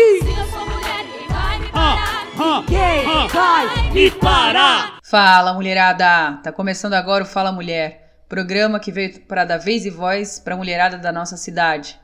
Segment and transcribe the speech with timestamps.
[0.00, 2.26] eu sou mulher, ninguém vai me parar.
[2.36, 4.98] Ah, Ninguém ah, vai me parar.
[5.02, 6.38] Fala, mulherada!
[6.42, 10.54] Tá começando agora o Fala Mulher, programa que veio para dar vez e voz para
[10.54, 11.98] a mulherada da nossa cidade.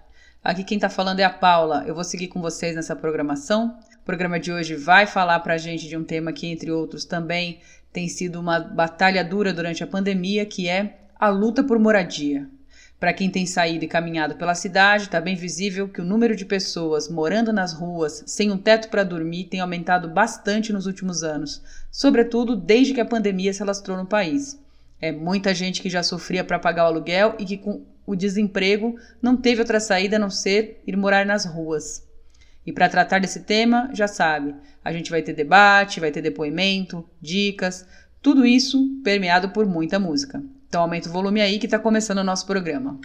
[0.44, 1.84] Aqui quem tá falando é a Paula.
[1.86, 3.78] Eu vou seguir com vocês nessa programação.
[4.00, 7.60] O programa de hoje vai falar pra gente de um tema que, entre outros, também
[7.92, 12.46] tem sido uma batalha dura durante a pandemia, que é a luta por moradia.
[12.98, 16.46] Para quem tem saído e caminhado pela cidade, está bem visível que o número de
[16.46, 21.62] pessoas morando nas ruas sem um teto para dormir tem aumentado bastante nos últimos anos,
[21.90, 24.58] sobretudo desde que a pandemia se alastrou no país.
[24.98, 28.96] É muita gente que já sofria para pagar o aluguel e que, com o desemprego,
[29.20, 32.02] não teve outra saída a não ser ir morar nas ruas.
[32.64, 37.06] E para tratar desse tema, já sabe, a gente vai ter debate, vai ter depoimento,
[37.20, 37.86] dicas,
[38.22, 40.42] tudo isso permeado por muita música.
[40.76, 43.00] Então aumenta o volume aí que está começando o nosso programa.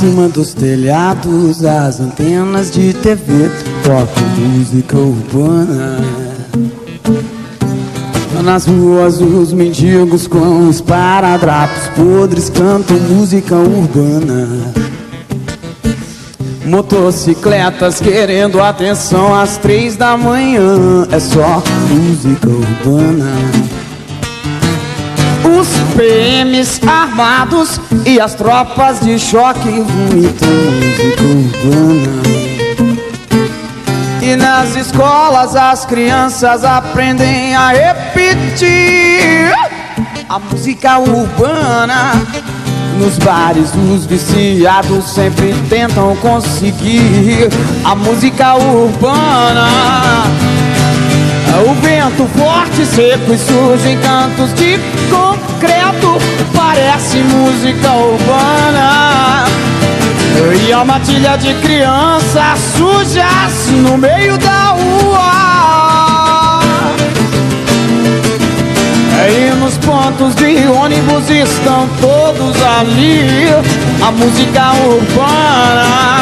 [0.00, 3.50] Cima dos telhados, as antenas de TV
[3.84, 5.98] tocam música urbana.
[8.42, 14.72] Nas ruas, os mendigos com os paradrapos podres cantam música urbana.
[16.64, 21.06] Motocicletas querendo atenção às três da manhã.
[21.12, 23.30] É só música urbana.
[25.58, 29.84] Os PMs armados e as tropas de choque.
[34.22, 39.52] E nas escolas as crianças aprendem a repetir
[40.28, 42.12] a música urbana.
[42.98, 47.48] Nos bares os viciados sempre tentam conseguir
[47.84, 49.66] a música urbana.
[51.68, 54.78] O vento forte, seco e sujo em cantos de
[55.60, 56.18] concreto
[56.54, 59.44] Parece música urbana.
[60.66, 66.60] E a matilha de crianças sujas no meio da rua.
[69.28, 73.48] E nos pontos de ônibus estão todos ali
[74.02, 76.20] A música urbana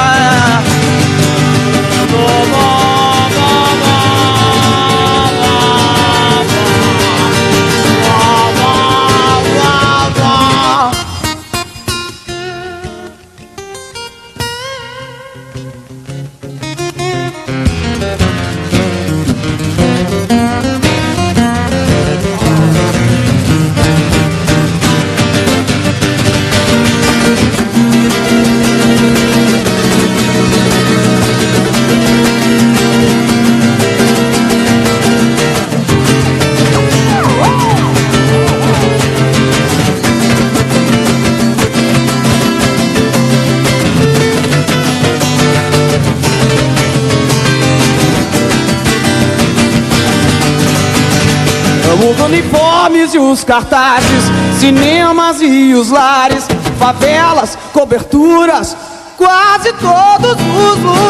[53.30, 54.24] os cartazes,
[54.58, 56.46] cinemas e os lares,
[56.78, 58.76] favelas, coberturas,
[59.16, 61.07] quase todos os lugares.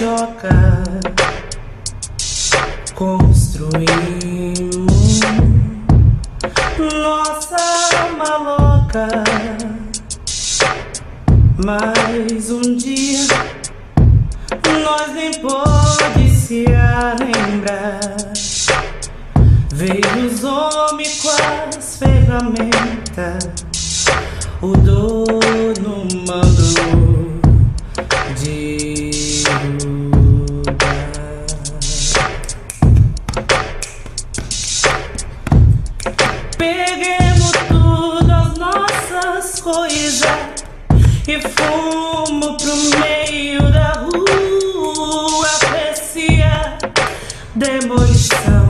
[0.00, 0.82] Joca
[2.94, 3.60] construímos
[7.02, 9.06] nossa maloca.
[11.62, 13.26] Mas um dia
[14.82, 18.00] nós nem pode se lembrar.
[19.74, 21.28] Veio os homens com
[21.76, 23.66] as ferramentas,
[24.62, 26.99] o dono mandou
[41.30, 46.78] e fomos pro meio da rua apreciar
[47.54, 48.66] demolição.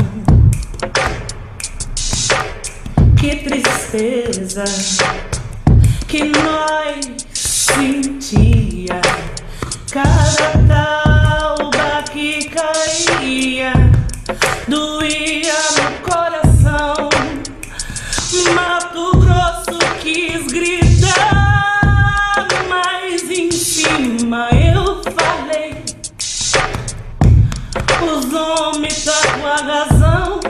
[3.19, 4.65] Que tristeza
[6.07, 9.01] que nós sentia
[9.91, 13.73] cada talba que caía
[14.69, 15.20] doía
[28.51, 30.41] Os homens tá com a razão,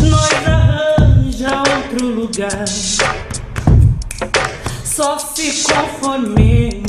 [0.00, 2.64] nós arranja outro lugar.
[4.84, 6.80] Só se conformemos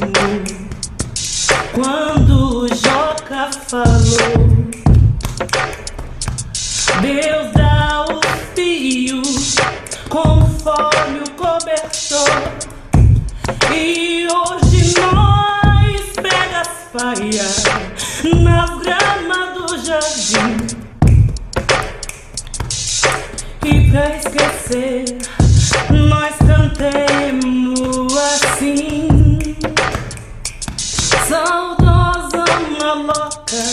[1.73, 4.69] quando o Joca falou.
[7.01, 8.21] Deus dá o
[8.55, 9.21] fio
[10.07, 12.41] conforme o cobertor.
[13.73, 15.58] E hoje nós
[16.91, 17.63] faias
[18.41, 20.57] nas gramas do jardim.
[23.63, 25.17] E pra esquecer,
[25.91, 29.39] nós cantemos assim.
[31.27, 32.45] Saudosa
[32.79, 33.63] maloca,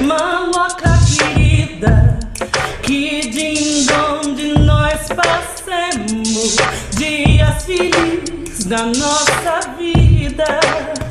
[0.00, 2.20] maloca querida,
[2.82, 6.56] que de onde nós passemos
[6.96, 11.07] dias felizes da nossa vida.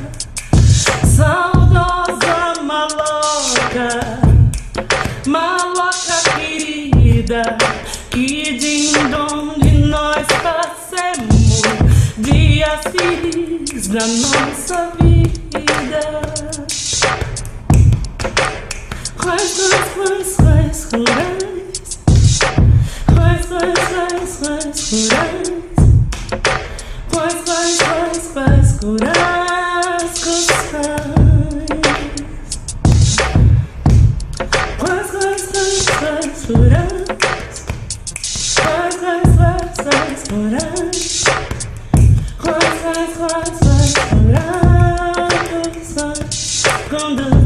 [1.18, 3.88] Saudosa maloca,
[5.26, 7.42] maloca querida,
[8.08, 11.62] que de onde nós passemos
[12.18, 16.22] dias felizes da nossa vida.
[19.16, 20.86] Quais, quais, quais, quais?
[23.12, 24.78] Quais, quais, quais, quais?
[27.10, 28.78] Quais, quais, quais, quais?
[28.78, 29.47] Quais, quais,
[30.38, 30.62] quais,
[46.90, 47.37] quais,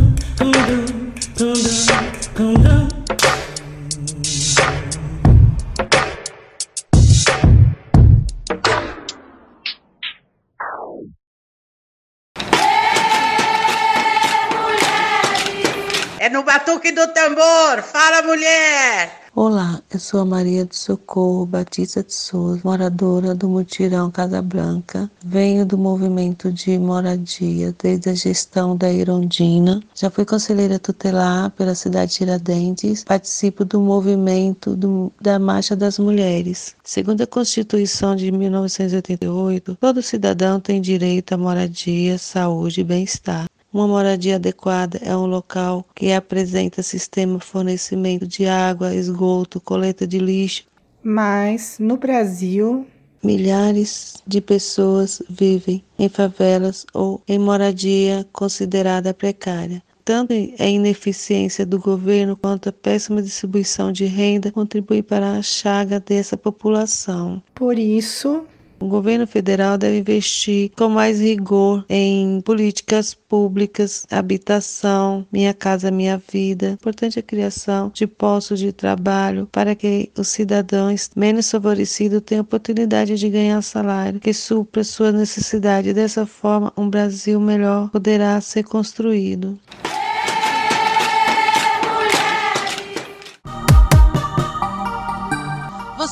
[16.94, 17.82] do tambor.
[17.82, 19.22] Fala, mulher.
[19.34, 25.10] Olá, eu sou a Maria de Socorro Batista de Souza, moradora do Mutirão Casa Branca.
[25.24, 29.82] Venho do movimento de moradia desde a gestão da Irondina.
[29.94, 33.04] Já fui conselheira tutelar pela cidade de Tiradentes.
[33.04, 36.76] Participo do movimento do, da Marcha das Mulheres.
[36.84, 43.46] Segundo a Constituição de 1988, todo cidadão tem direito à moradia, saúde e bem-estar.
[43.72, 50.06] Uma moradia adequada é um local que apresenta sistema de fornecimento de água, esgoto, coleta
[50.06, 50.64] de lixo.
[51.02, 52.86] Mas no Brasil,
[53.22, 59.82] milhares de pessoas vivem em favelas ou em moradia considerada precária.
[60.04, 65.98] Tanto a ineficiência do governo quanto a péssima distribuição de renda contribuem para a chaga
[65.98, 67.42] dessa população.
[67.54, 68.44] Por isso,
[68.82, 76.20] o governo federal deve investir com mais rigor em políticas públicas, habitação, Minha Casa Minha
[76.32, 76.70] Vida.
[76.70, 83.16] Importante a criação de postos de trabalho para que os cidadãos menos favorecidos tenham oportunidade
[83.16, 85.94] de ganhar salário que supra suas necessidades.
[85.94, 89.58] Dessa forma, um Brasil melhor poderá ser construído.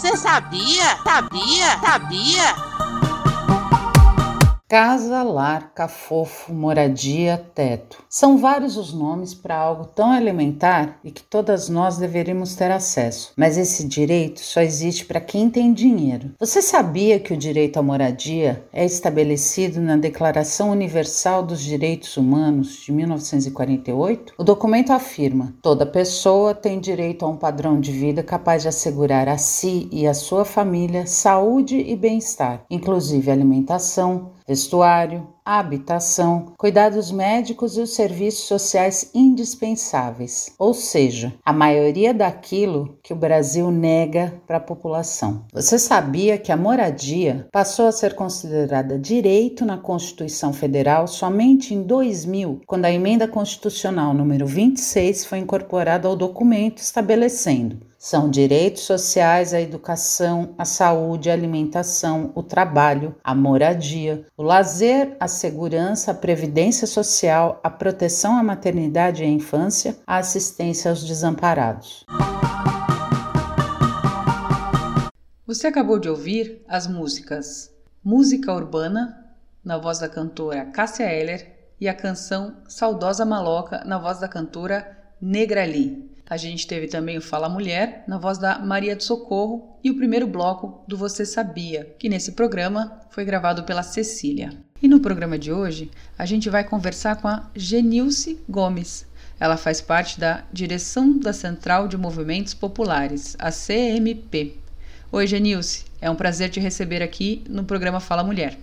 [0.00, 0.97] Você sabia?
[1.04, 1.78] Sabia?
[1.78, 2.69] Sabia?
[4.70, 8.04] Casa, lar, cafofo, moradia, teto.
[8.08, 13.32] São vários os nomes para algo tão elementar e que todas nós deveríamos ter acesso.
[13.36, 16.30] Mas esse direito só existe para quem tem dinheiro.
[16.38, 22.76] Você sabia que o direito à moradia é estabelecido na Declaração Universal dos Direitos Humanos
[22.76, 24.34] de 1948?
[24.38, 29.28] O documento afirma: toda pessoa tem direito a um padrão de vida capaz de assegurar
[29.28, 37.76] a si e a sua família saúde e bem-estar, inclusive alimentação, vestuário, habitação, cuidados médicos
[37.76, 44.57] e os serviços sociais indispensáveis, ou seja, a maioria daquilo que o Brasil nega para
[44.57, 45.45] a população.
[45.52, 51.85] Você sabia que a moradia passou a ser considerada direito na Constituição Federal somente em
[51.85, 59.52] 2000, quando a emenda constitucional número 26 foi incorporada ao documento estabelecendo são direitos sociais
[59.52, 66.14] à educação, à saúde, à alimentação, o trabalho, a moradia, o lazer, a segurança, a
[66.14, 72.07] previdência social, a proteção à maternidade e à infância, a assistência aos desamparados.
[75.47, 77.71] Você acabou de ouvir as músicas
[78.02, 79.26] Música Urbana,
[79.62, 84.97] na voz da cantora Cássia Eller, e a canção Saudosa Maloca, na voz da cantora
[85.21, 86.10] Negra Lee.
[86.30, 89.96] A gente teve também o Fala Mulher, na voz da Maria de Socorro, e o
[89.96, 94.52] primeiro bloco do Você Sabia, que nesse programa foi gravado pela Cecília.
[94.80, 99.04] E no programa de hoje, a gente vai conversar com a Genilce Gomes.
[99.40, 104.54] Ela faz parte da direção da Central de Movimentos Populares, a CMP.
[105.10, 108.56] Oi, Genilce, é um prazer te receber aqui no programa Fala Mulher.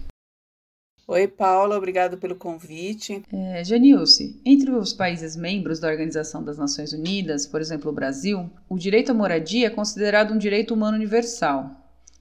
[1.10, 3.24] Oi, Paula, obrigado pelo convite.
[3.32, 8.50] É, Janilce, entre os países membros da Organização das Nações Unidas, por exemplo, o Brasil,
[8.68, 11.72] o direito à moradia é considerado um direito humano universal.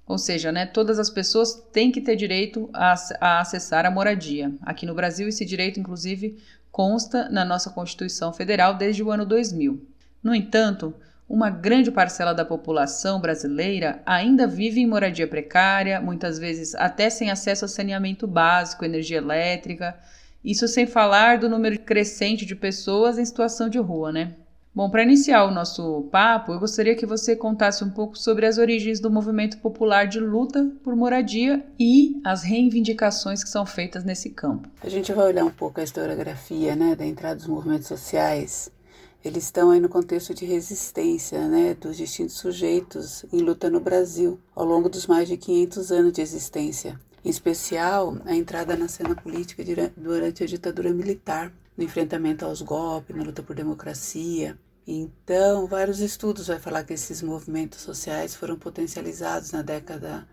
[0.07, 4.55] Ou seja, né, todas as pessoas têm que ter direito a, a acessar a moradia.
[4.63, 6.39] Aqui no Brasil, esse direito, inclusive,
[6.71, 9.85] consta na nossa Constituição Federal desde o ano 2000.
[10.23, 10.95] No entanto,
[11.29, 17.31] uma grande parcela da população brasileira ainda vive em moradia precária, muitas vezes até sem
[17.31, 19.99] acesso a saneamento básico, energia elétrica.
[20.45, 24.35] Isso sem falar do número crescente de pessoas em situação de rua, né?
[24.73, 28.59] Bom, para iniciar o nosso papo, eu gostaria que você contasse um pouco sobre as
[28.59, 34.29] origens do movimento popular de luta por moradia e as reivindicações que são feitas nesse
[34.29, 34.69] campo.
[34.85, 38.71] A gente vai olhar um pouco a historiografia né, da entrada dos movimentos sociais
[39.25, 44.39] eles estão aí no contexto de resistência né, dos distintos sujeitos em luta no Brasil
[44.55, 47.01] ao longo dos mais de 500 anos de existência.
[47.25, 49.65] Em especial, a entrada na cena política
[49.97, 54.57] durante a ditadura militar, no enfrentamento aos golpes, na luta por democracia.
[54.87, 60.25] Então, vários estudos vão falar que esses movimentos sociais foram potencializados na década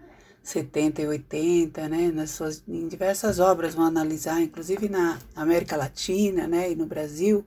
[0.43, 6.47] 70 e 80, né, nas suas, em diversas obras vão analisar, inclusive na América Latina
[6.47, 7.45] né, e no Brasil,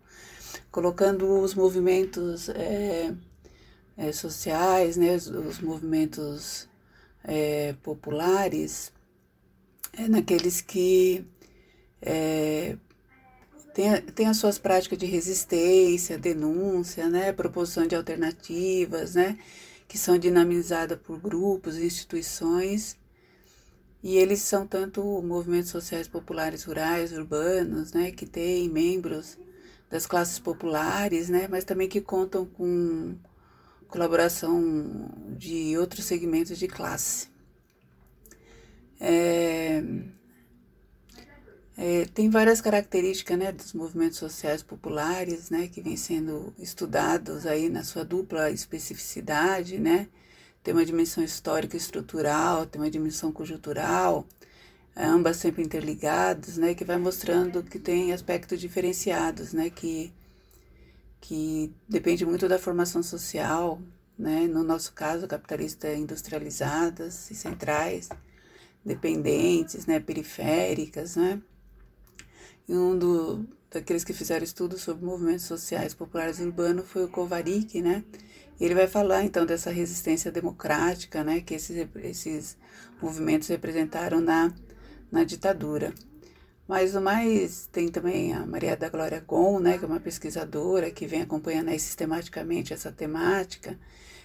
[0.70, 3.14] colocando os movimentos é,
[3.96, 6.68] é, sociais, né, os, os movimentos
[7.24, 8.92] é, populares,
[9.92, 11.26] é, naqueles que
[12.02, 12.76] é,
[13.74, 19.38] têm, tem as suas práticas de resistência, denúncia, né, proposição de alternativas, né,
[19.88, 22.96] que são dinamizadas por grupos, instituições,
[24.02, 29.36] e eles são tanto movimentos sociais populares rurais, urbanos, né, que têm membros
[29.90, 33.16] das classes populares, né, mas também que contam com,
[33.88, 37.28] colaboração de outros segmentos de classe.
[39.00, 39.82] É,
[41.76, 47.68] é, tem várias características né, dos movimentos sociais populares né, que vêm sendo estudados aí
[47.68, 50.08] na sua dupla especificidade, né?
[50.62, 54.26] Tem uma dimensão histórica estrutural, tem uma dimensão conjuntural,
[54.96, 60.10] ambas sempre interligadas, né, que vai mostrando que tem aspectos diferenciados, né, que,
[61.20, 63.80] que depende muito da formação social,
[64.18, 68.08] né, no nosso caso, capitalista industrializadas e centrais,
[68.82, 71.42] dependentes, né, periféricas, né,
[72.66, 77.82] e um do, daqueles que fizeram estudos sobre movimentos sociais populares urbanos foi o Kovarik,
[77.82, 78.02] né,
[78.58, 82.56] ele vai falar então dessa resistência democrática, né, que esses, esses
[83.02, 84.54] movimentos representaram na
[85.10, 85.92] na ditadura.
[86.68, 90.90] Mas o mais tem também a Maria da Glória Gon, né, que é uma pesquisadora
[90.90, 93.78] que vem acompanhando aí sistematicamente essa temática,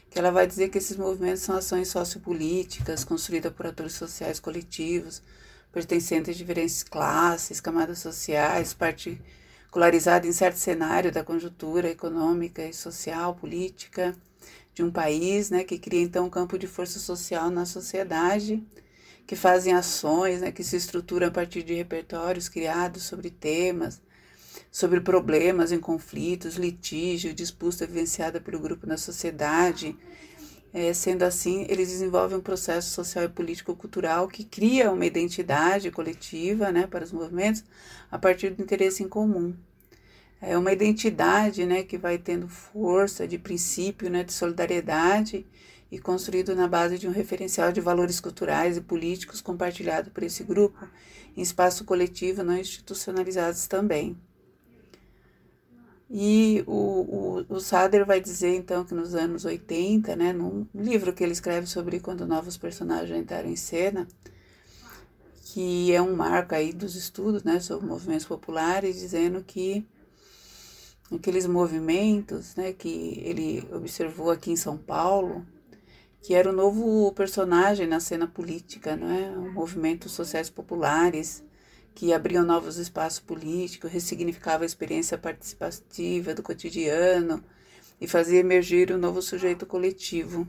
[0.09, 5.21] que ela vai dizer que esses movimentos são ações sociopolíticas construídas por atores sociais coletivos,
[5.71, 13.35] pertencentes a diferentes classes, camadas sociais, particularizadas em certo cenário da conjuntura econômica e social,
[13.35, 14.15] política
[14.73, 18.63] de um país, né, que cria então um campo de força social na sociedade
[19.31, 24.01] que fazem ações, né, que se estruturam a partir de repertórios criados sobre temas,
[24.69, 29.95] sobre problemas em conflitos, litígio, disputa vivenciada pelo grupo na sociedade.
[30.73, 36.69] É, sendo assim, eles desenvolvem um processo social e político-cultural que cria uma identidade coletiva
[36.69, 37.63] né, para os movimentos
[38.11, 39.55] a partir do interesse em comum.
[40.41, 45.45] É uma identidade né, que vai tendo força de princípio né, de solidariedade
[45.91, 50.43] e construído na base de um referencial de valores culturais e políticos compartilhado por esse
[50.43, 50.87] grupo
[51.35, 54.17] em espaço coletivo não institucionalizados também.
[56.09, 61.13] E o, o, o Sader vai dizer então que nos anos 80, né, num livro
[61.13, 64.07] que ele escreve sobre quando novos personagens entraram em cena,
[65.45, 69.85] que é um marco aí dos estudos né, sobre movimentos populares, dizendo que
[71.13, 75.45] aqueles movimentos né, que ele observou aqui em São Paulo,
[76.21, 79.29] que era o novo personagem na cena política, não é?
[79.51, 81.43] Movimentos sociais populares
[81.93, 87.43] que abriam novos espaços políticos, ressignificava a experiência participativa do cotidiano
[87.99, 90.47] e fazia emergir um novo sujeito coletivo.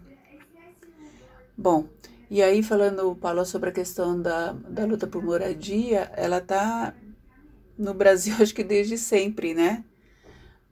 [1.57, 1.89] Bom,
[2.31, 6.95] e aí falando, Paulo, sobre a questão da, da luta por moradia, ela está
[7.77, 9.85] no Brasil acho que desde sempre, né?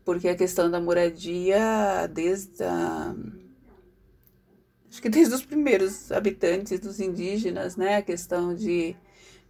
[0.04, 3.14] Porque a questão da moradia, desde a
[4.90, 8.96] acho que desde os primeiros habitantes, dos indígenas, né, a questão de,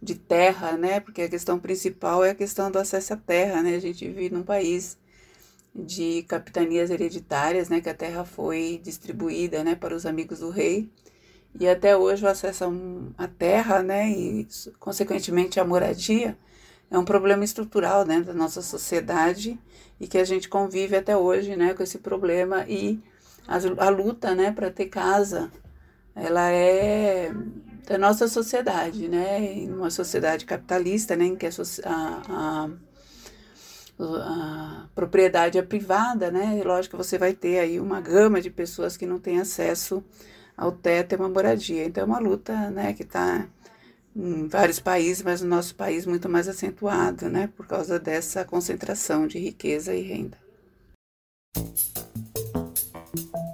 [0.01, 3.75] de terra, né, porque a questão principal é a questão do acesso à terra, né,
[3.75, 4.97] a gente vive num país
[5.73, 10.89] de capitanias hereditárias, né, que a terra foi distribuída, né, para os amigos do rei,
[11.59, 12.65] e até hoje o acesso
[13.17, 14.47] à terra, né, e
[14.79, 16.37] consequentemente a moradia,
[16.89, 19.57] é um problema estrutural, né, da nossa sociedade
[19.99, 22.99] e que a gente convive até hoje, né, com esse problema e
[23.47, 25.51] a, luta, né, para ter casa,
[26.15, 27.31] ela é
[27.87, 31.51] da nossa sociedade, né, em uma sociedade capitalista, né, em que a,
[32.29, 32.69] a,
[33.99, 38.49] a, propriedade é privada, né, e lógico que você vai ter aí uma gama de
[38.49, 40.03] pessoas que não têm acesso
[40.55, 41.85] ao teto e uma moradia.
[41.85, 43.47] Então é uma luta, né, que está
[44.15, 49.27] em vários países, mas no nosso país muito mais acentuado, né, por causa dessa concentração
[49.27, 50.37] de riqueza e renda.
[53.13, 53.50] Thank you.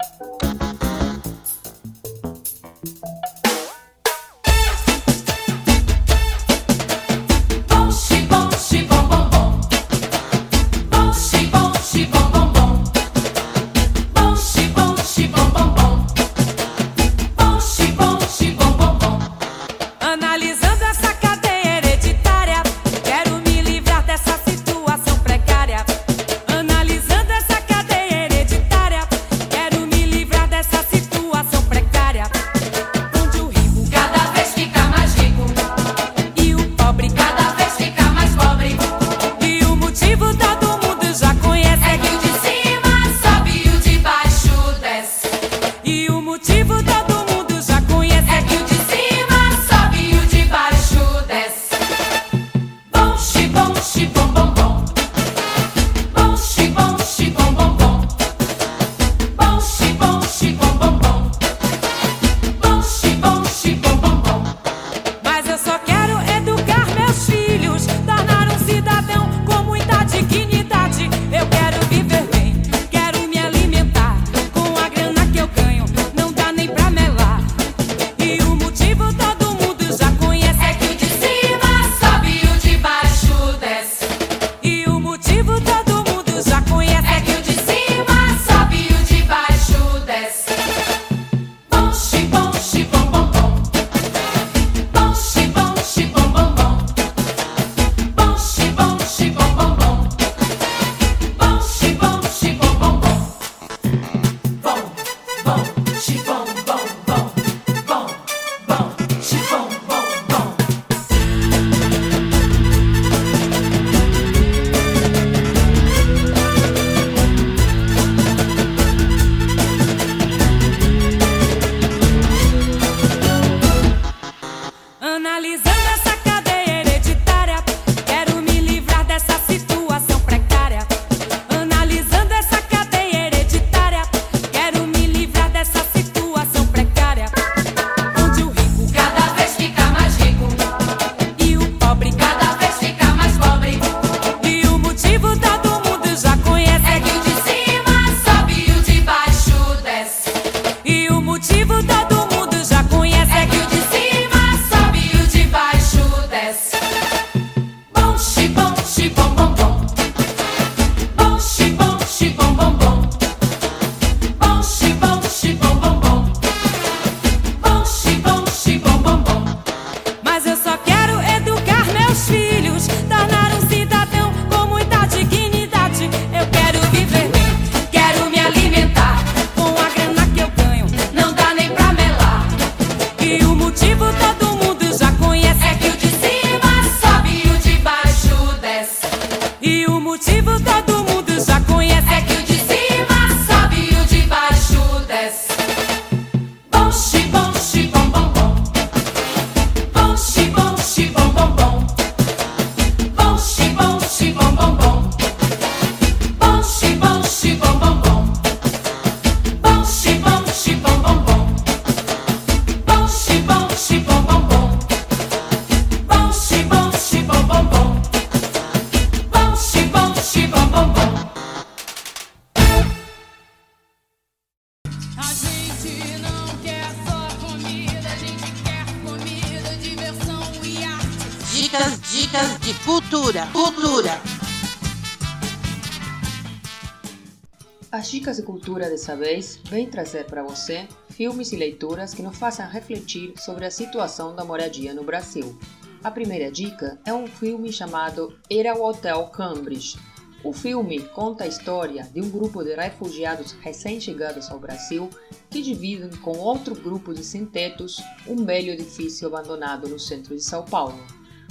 [238.78, 243.66] Cultura dessa vez vêm trazer para você filmes e leituras que nos façam refletir sobre
[243.66, 245.58] a situação da moradia no Brasil.
[246.04, 249.98] A primeira dica é um filme chamado Era o Hotel Cambridge.
[250.44, 255.10] O filme conta a história de um grupo de refugiados recém-chegados ao Brasil
[255.50, 260.64] que dividem com outro grupo de sem-tetos um velho edifício abandonado no centro de São
[260.64, 261.04] Paulo.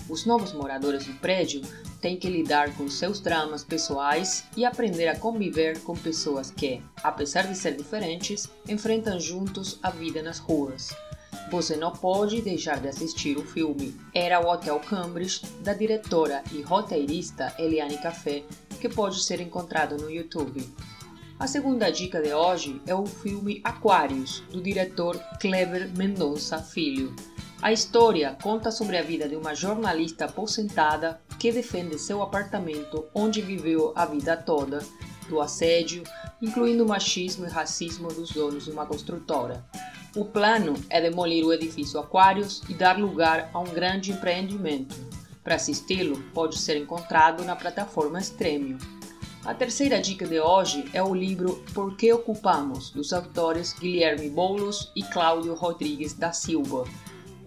[0.09, 1.61] Os novos moradores do prédio
[2.01, 7.43] têm que lidar com seus dramas pessoais e aprender a conviver com pessoas que, apesar
[7.43, 10.95] de ser diferentes, enfrentam juntos a vida nas ruas.
[11.51, 16.61] Você não pode deixar de assistir o filme Era o Hotel Cambridge, da diretora e
[16.61, 18.43] roteirista Eliane Café,
[18.81, 20.69] que pode ser encontrado no YouTube.
[21.39, 27.15] A segunda dica de hoje é o filme Aquarius, do diretor Cleber Mendonça Filho.
[27.63, 33.41] A história conta sobre a vida de uma jornalista aposentada que defende seu apartamento onde
[33.41, 34.85] viveu a vida toda,
[35.27, 36.05] do assédio,
[36.41, 39.65] incluindo o machismo e racismo dos donos de uma construtora.
[40.15, 44.95] O plano é demolir o edifício Aquarius e dar lugar a um grande empreendimento.
[45.43, 48.79] Para assisti-lo, pode ser encontrado na plataforma Stremio.
[49.45, 54.91] A terceira dica de hoje é o livro Por que Ocupamos, dos autores Guilherme Boulos
[54.95, 56.85] e Cláudio Rodrigues da Silva.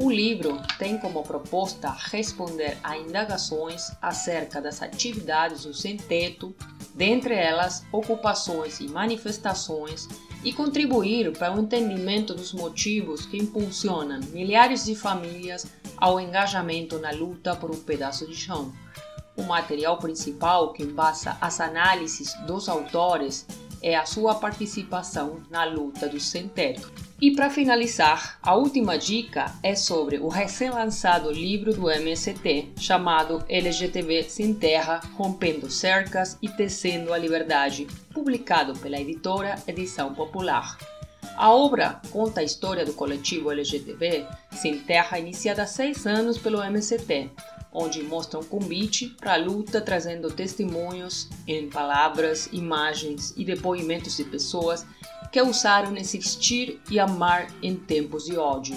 [0.02, 6.56] O livro tem como proposta responder a indagações acerca das atividades do sem-teto,
[6.96, 10.08] dentre elas ocupações e manifestações,
[10.42, 17.12] e contribuir para o entendimento dos motivos que impulsionam milhares de famílias ao engajamento na
[17.12, 18.72] luta por um pedaço de chão.
[19.36, 23.46] O material principal que embasa as análises dos autores
[23.82, 26.92] é a sua participação na luta do sem-teto.
[27.22, 34.24] E para finalizar, a última dica é sobre o recém-lançado livro do MST, chamado LGTB
[34.24, 40.78] Sem Terra, Rompendo Cercas e Tecendo a Liberdade, publicado pela editora Edição Popular.
[41.36, 46.63] A obra conta a história do coletivo LGTB Sem Terra, iniciada há seis anos pelo
[46.63, 47.30] MST,
[47.72, 54.24] onde mostra um convite para a luta trazendo testemunhos em palavras, imagens e depoimentos de
[54.24, 54.86] pessoas
[55.32, 58.76] que usaram existir e amar em tempos de ódio.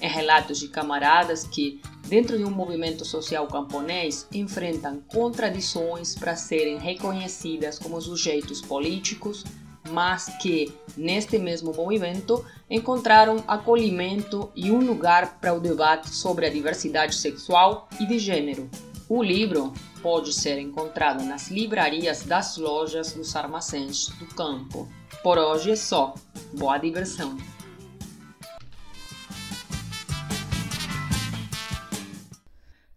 [0.00, 6.78] Em relatos de camaradas que, dentro de um movimento social camponês, enfrentam contradições para serem
[6.78, 9.44] reconhecidas como sujeitos políticos,
[9.90, 16.50] mas que, neste mesmo movimento, encontraram acolhimento e um lugar para o debate sobre a
[16.50, 18.70] diversidade sexual e de gênero.
[19.08, 24.88] O livro pode ser encontrado nas livrarias das lojas dos armazéns do campo.
[25.22, 26.14] Por hoje é só.
[26.54, 27.36] Boa diversão!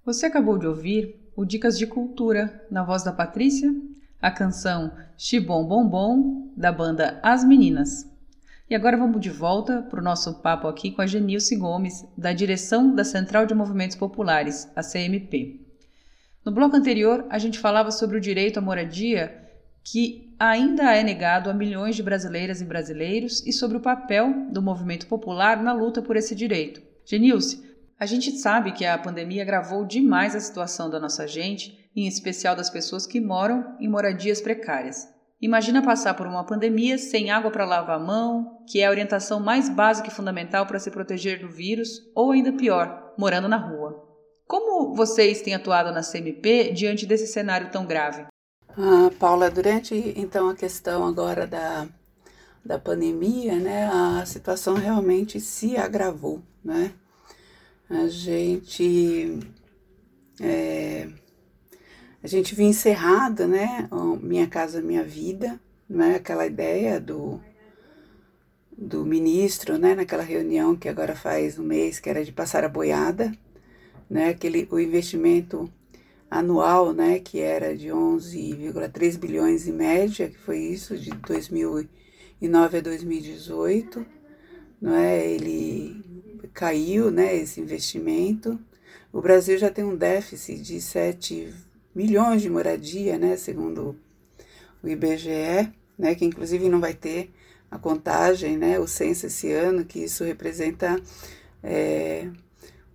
[0.05, 3.73] Você acabou de ouvir o Dicas de Cultura na voz da Patrícia,
[4.25, 8.11] a canção Xibom Bom Bom da banda As Meninas.
[8.67, 12.33] E agora vamos de volta para o nosso papo aqui com a Genilce Gomes, da
[12.33, 15.59] direção da Central de Movimentos Populares, a CMP.
[16.43, 19.47] No bloco anterior, a gente falava sobre o direito à moradia
[19.83, 24.59] que ainda é negado a milhões de brasileiras e brasileiros e sobre o papel do
[24.59, 26.81] movimento popular na luta por esse direito.
[27.05, 27.63] Genilce,
[27.99, 32.55] a gente sabe que a pandemia agravou demais a situação da nossa gente, em especial
[32.55, 35.07] das pessoas que moram em moradias precárias.
[35.41, 39.39] Imagina passar por uma pandemia sem água para lavar a mão, que é a orientação
[39.39, 44.03] mais básica e fundamental para se proteger do vírus, ou ainda pior, morando na rua.
[44.47, 48.25] Como vocês têm atuado na CMP diante desse cenário tão grave?
[48.69, 51.87] Ah, Paula, durante então a questão agora da,
[52.63, 56.91] da pandemia, né, a situação realmente se agravou, né?
[57.89, 59.39] A gente
[60.41, 61.07] é,
[62.25, 63.87] a gente viu encerrada, né,
[64.19, 67.39] Minha Casa Minha Vida, né, aquela ideia do,
[68.75, 72.67] do ministro, né, naquela reunião que agora faz um mês, que era de passar a
[72.67, 73.31] boiada,
[74.09, 75.71] né, aquele, o investimento
[76.27, 82.81] anual, né, que era de 11,3 bilhões em média, que foi isso de 2009 a
[82.81, 84.03] 2018,
[84.81, 85.27] não é?
[85.27, 86.03] Ele
[86.55, 88.59] caiu, né, esse investimento.
[89.13, 91.53] O Brasil já tem um déficit de 7
[91.95, 93.95] milhões de moradia, né, segundo
[94.83, 97.31] o IBGE, né, que inclusive não vai ter
[97.71, 101.01] a contagem, né, o censo esse ano, que isso representa
[101.63, 102.29] é,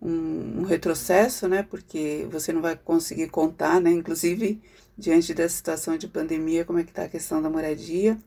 [0.00, 4.60] um, um, retrocesso, né, porque você não vai conseguir contar, né, inclusive
[4.96, 8.18] diante da situação de pandemia, como é que está a questão da moradia.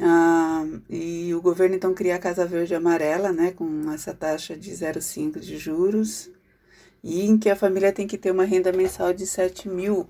[0.00, 4.70] Ah, e o governo então cria a Casa Verde Amarela, né, com essa taxa de
[4.70, 6.30] 0,5 de juros,
[7.02, 10.08] e em que a família tem que ter uma renda mensal de 7 mil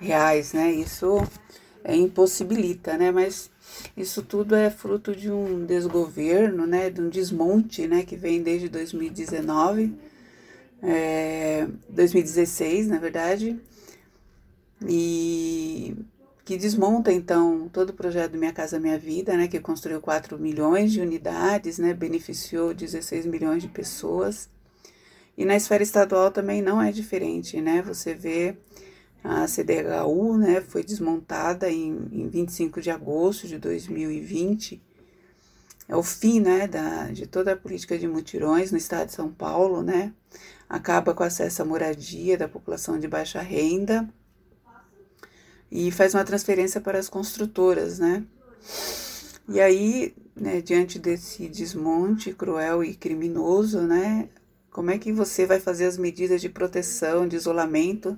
[0.00, 0.70] reais, né?
[0.72, 1.26] Isso
[1.84, 3.10] é, impossibilita, né?
[3.10, 3.50] Mas
[3.96, 6.90] isso tudo é fruto de um desgoverno, né?
[6.90, 8.04] De um desmonte, né?
[8.04, 9.94] Que vem desde 2019,
[10.82, 13.58] é, 2016, na verdade,
[14.86, 15.96] e
[16.44, 19.48] que desmonta então todo o projeto Minha Casa Minha Vida, né?
[19.48, 21.92] Que construiu 4 milhões de unidades, né?
[21.92, 24.48] Beneficiou 16 milhões de pessoas
[25.38, 27.80] e na esfera estadual também não é diferente, né?
[27.82, 28.56] Você vê
[29.22, 34.82] a CDHU, né, foi desmontada em, em 25 de agosto de 2020.
[35.88, 39.30] É o fim, né, da, de toda a política de mutirões no estado de São
[39.30, 40.12] Paulo, né?
[40.68, 44.08] Acaba com acesso à moradia da população de baixa renda
[45.70, 48.24] e faz uma transferência para as construtoras, né?
[49.48, 54.28] E aí, né, diante desse desmonte cruel e criminoso, né,
[54.78, 58.16] como é que você vai fazer as medidas de proteção, de isolamento,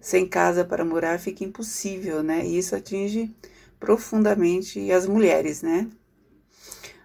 [0.00, 1.20] sem casa para morar?
[1.20, 2.44] Fica impossível, né?
[2.44, 3.32] E isso atinge
[3.78, 5.88] profundamente as mulheres, né?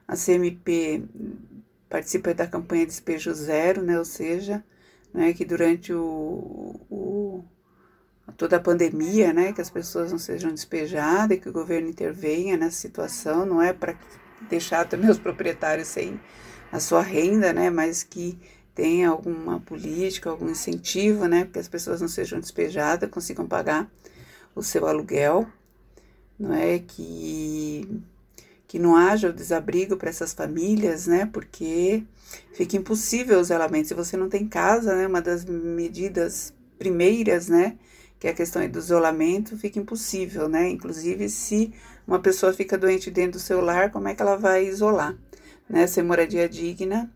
[0.08, 1.04] A CMP
[1.88, 3.99] participa da campanha Despejo Zero, né?
[3.99, 4.63] Ou seja,
[5.13, 7.43] né, que durante o, o,
[8.36, 12.58] toda a pandemia, né, que as pessoas não sejam despejadas e que o governo intervenha
[12.58, 13.95] nessa situação, não é para
[14.49, 16.19] deixar também os proprietários sem
[16.71, 18.39] a sua renda, né, mas que
[18.79, 23.91] tem alguma política, algum incentivo, né, que as pessoas não sejam despejadas, consigam pagar
[24.55, 25.45] o seu aluguel,
[26.39, 26.79] não é?
[26.79, 28.01] Que
[28.65, 32.03] que não haja o desabrigo para essas famílias, né, porque
[32.53, 33.89] fica impossível os elementos.
[33.89, 37.77] Se você não tem casa, né, uma das medidas primeiras, né,
[38.19, 41.73] que é a questão do isolamento, fica impossível, né, inclusive se
[42.07, 45.17] uma pessoa fica doente dentro do seu lar, como é que ela vai isolar,
[45.67, 47.11] né, sem moradia digna,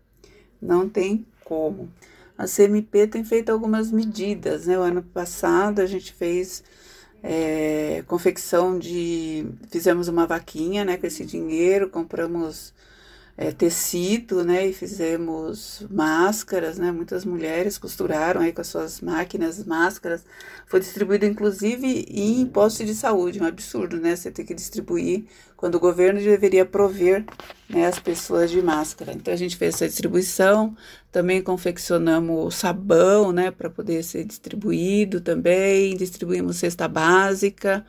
[0.60, 1.88] não tem como.
[2.36, 4.76] A CMP tem feito algumas medidas, né?
[4.78, 6.64] O ano passado a gente fez
[7.22, 9.46] é, confecção de.
[9.70, 10.96] Fizemos uma vaquinha, né?
[10.96, 12.73] Com esse dinheiro, compramos
[13.36, 14.66] é, tecido, né?
[14.68, 16.92] E fizemos máscaras, né?
[16.92, 20.24] Muitas mulheres costuraram aí com as suas máquinas máscaras.
[20.66, 23.40] Foi distribuído, inclusive, em postos de saúde.
[23.40, 24.14] Um absurdo, né?
[24.14, 25.24] Você ter que distribuir
[25.56, 27.24] quando o governo deveria prover
[27.68, 29.12] né, as pessoas de máscara.
[29.12, 30.76] Então a gente fez essa distribuição,
[31.10, 37.84] também confeccionamos sabão, né, para poder ser distribuído também, distribuímos cesta básica.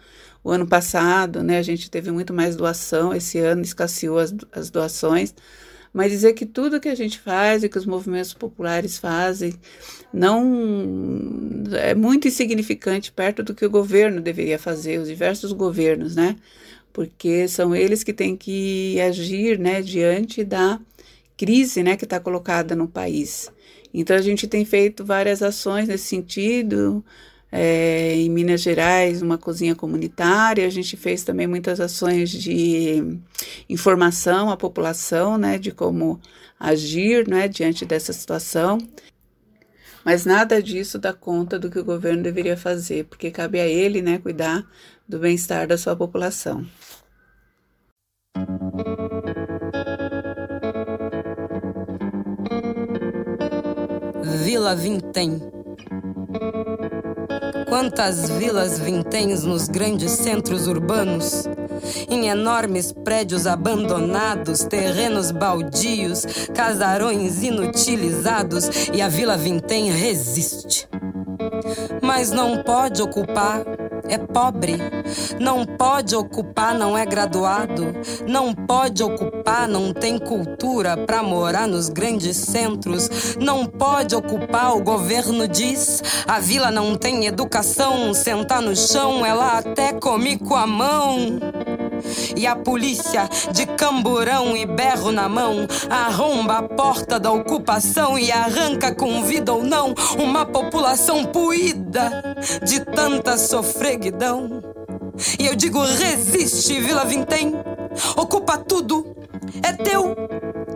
[0.45, 4.69] O ano passado, né, a gente teve muito mais doação, esse ano escasseou as, as
[4.69, 5.33] doações,
[5.91, 9.55] mas dizer que tudo que a gente faz e que os movimentos populares fazem
[10.13, 16.35] não é muito insignificante perto do que o governo deveria fazer, os diversos governos, né?
[16.93, 20.79] Porque são eles que têm que agir, né, diante da
[21.35, 23.51] crise, né, que está colocada no país.
[23.91, 27.03] Então a gente tem feito várias ações nesse sentido,
[27.51, 30.65] é, em Minas Gerais, uma cozinha comunitária.
[30.65, 33.19] A gente fez também muitas ações de
[33.69, 36.19] informação à população, né, de como
[36.59, 38.77] agir, né, diante dessa situação.
[40.03, 44.01] Mas nada disso dá conta do que o governo deveria fazer, porque cabe a ele,
[44.01, 44.63] né, cuidar
[45.07, 46.65] do bem-estar da sua população.
[54.43, 55.54] Vila Vintém
[57.75, 61.43] Quantas vilas vinténs nos grandes centros urbanos,
[62.09, 70.87] em enormes prédios abandonados, terrenos baldios, casarões inutilizados e a Vila Vintém resiste.
[72.01, 73.65] Mas não pode ocupar
[74.07, 74.77] é pobre,
[75.39, 77.87] não pode ocupar, não é graduado,
[78.27, 79.34] não pode ocupar,
[79.67, 86.39] não tem cultura para morar nos grandes centros, não pode ocupar, o governo diz, a
[86.39, 91.39] vila não tem educação, sentar no chão, ela até come com a mão.
[92.35, 98.31] E a polícia de camburão e berro na mão arromba a porta da ocupação e
[98.31, 104.61] arranca com vida ou não uma população puída de tanta sofreguidão.
[105.39, 107.53] E eu digo: resiste, Vila Vintém,
[108.17, 109.14] ocupa tudo,
[109.63, 110.15] é teu,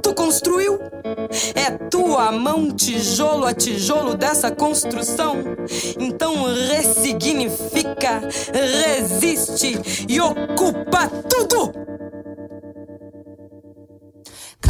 [0.01, 0.79] tu construiu.
[1.55, 5.37] É tua mão, tijolo a tijolo dessa construção.
[5.99, 8.21] Então ressignifica,
[8.53, 11.88] resiste e ocupa tudo!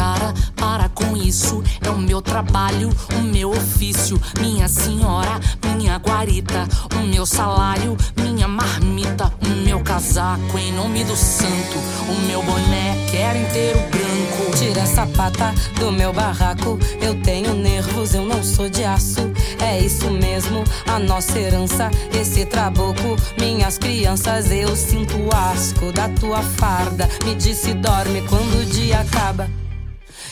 [0.00, 6.66] Cara, para com isso, é o meu trabalho, o meu ofício, minha senhora, minha guarita,
[6.96, 11.76] o meu salário, minha marmita, o meu casaco em nome do santo,
[12.08, 14.56] o meu boné quero inteiro branco.
[14.56, 19.30] Tira essa pata do meu barraco, eu tenho nervos, eu não sou de aço.
[19.60, 26.08] É isso mesmo, a nossa herança, esse trabuco, minhas crianças, eu sinto o asco da
[26.08, 27.06] tua farda.
[27.22, 29.46] Me disse dorme quando o dia acaba.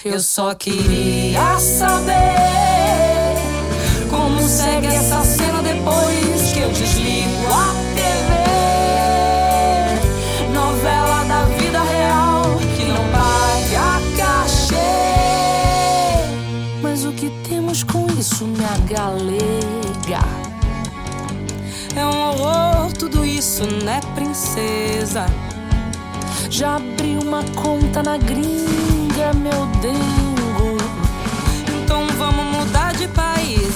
[0.05, 2.15] Eu só queria saber
[4.09, 8.39] como segue essa cena depois que eu desligo a TV.
[10.53, 12.43] Novela da vida real
[12.77, 14.77] que não paga cachê.
[16.81, 20.25] Mas o que temos com isso, minha galega?
[21.97, 25.27] É um horror tudo isso, né, princesa?
[26.51, 30.79] Já abri uma conta na gringa, meu dengo.
[31.83, 33.68] Então vamos mudar de país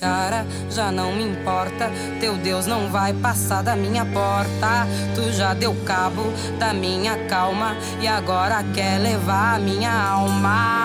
[0.00, 1.90] Cara, já não me importa.
[2.18, 4.86] Teu Deus não vai passar da minha porta.
[5.14, 6.22] Tu já deu cabo
[6.58, 10.79] da minha calma e agora quer levar a minha alma.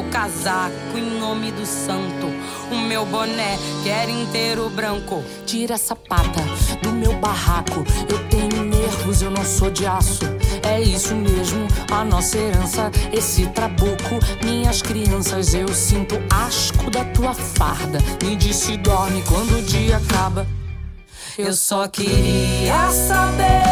[0.00, 2.26] Meu casaco em nome do santo.
[2.72, 5.22] O meu boné quer inteiro branco.
[5.44, 6.40] Tira essa pata
[6.82, 7.84] do meu barraco.
[8.08, 10.24] Eu tenho nervos, eu não sou de aço.
[10.62, 14.18] É isso mesmo, a nossa herança, esse trabuco.
[14.42, 17.98] Minhas crianças, eu sinto asco da tua farda.
[18.24, 20.46] Me disse dorme quando o dia acaba.
[21.36, 23.64] Eu só queria saber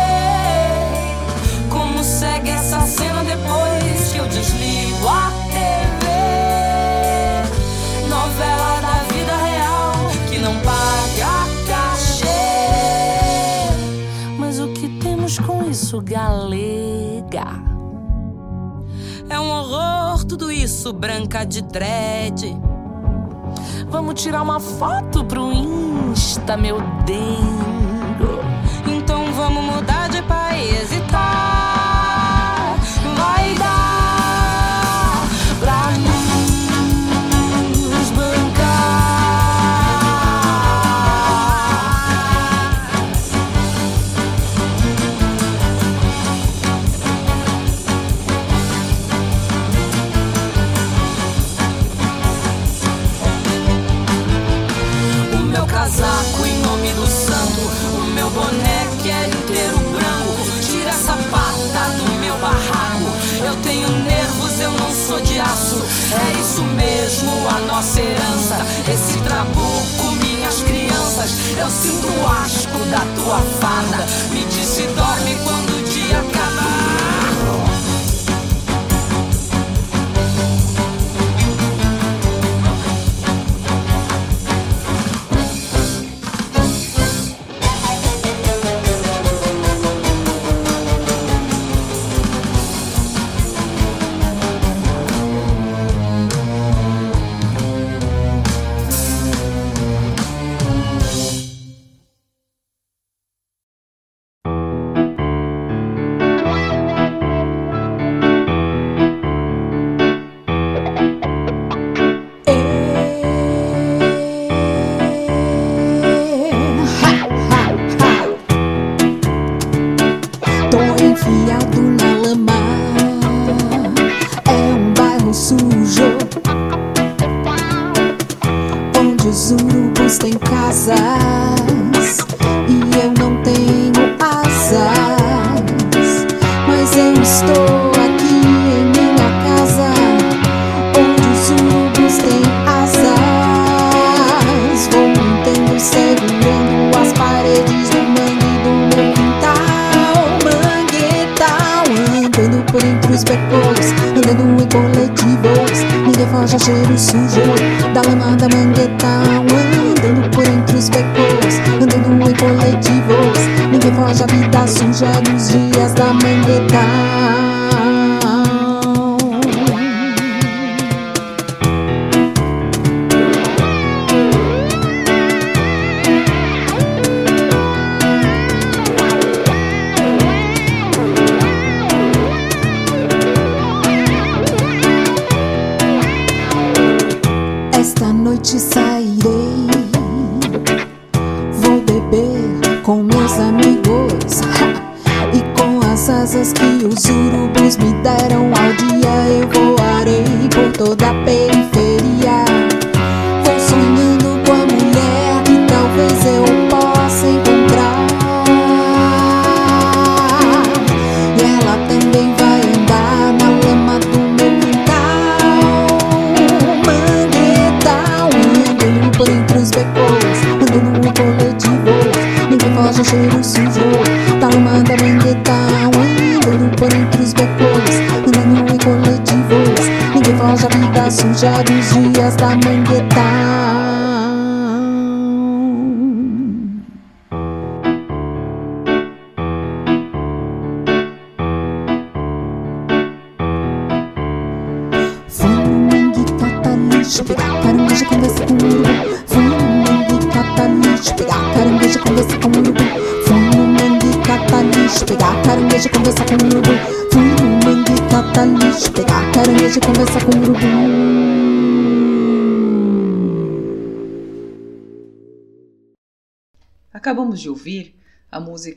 [1.71, 5.38] como segue essa cena depois que eu desligo a
[10.49, 12.25] não paga cachê.
[14.39, 17.63] Mas o que temos com isso, galega?
[19.29, 22.57] É um horror tudo isso, branca de dread.
[23.91, 28.41] Vamos tirar uma foto pro Insta, meu dengo.
[28.87, 31.38] Então vamos mudar de país e tá.
[67.89, 68.57] Nossa herança.
[68.93, 71.57] Esse trabuco, minhas crianças.
[71.57, 74.05] Eu sinto o asco da tua farda.
[74.31, 75.68] Me disse dorme quando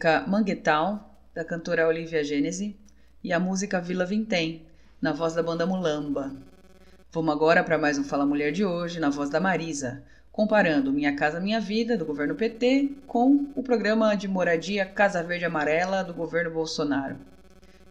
[0.01, 2.75] música Manguetal, da cantora Olivia Gênese,
[3.23, 4.65] e a música Vila Vintém,
[4.99, 6.33] na voz da banda Mulamba.
[7.11, 11.15] Vamos agora para mais um Fala Mulher de hoje, na voz da Marisa, comparando Minha
[11.15, 16.15] Casa Minha Vida, do governo PT, com o programa de moradia Casa Verde Amarela, do
[16.15, 17.17] governo Bolsonaro.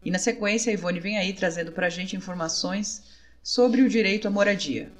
[0.03, 3.03] E na sequência, a Ivone vem aí trazendo para a gente informações
[3.41, 4.91] sobre o direito à moradia.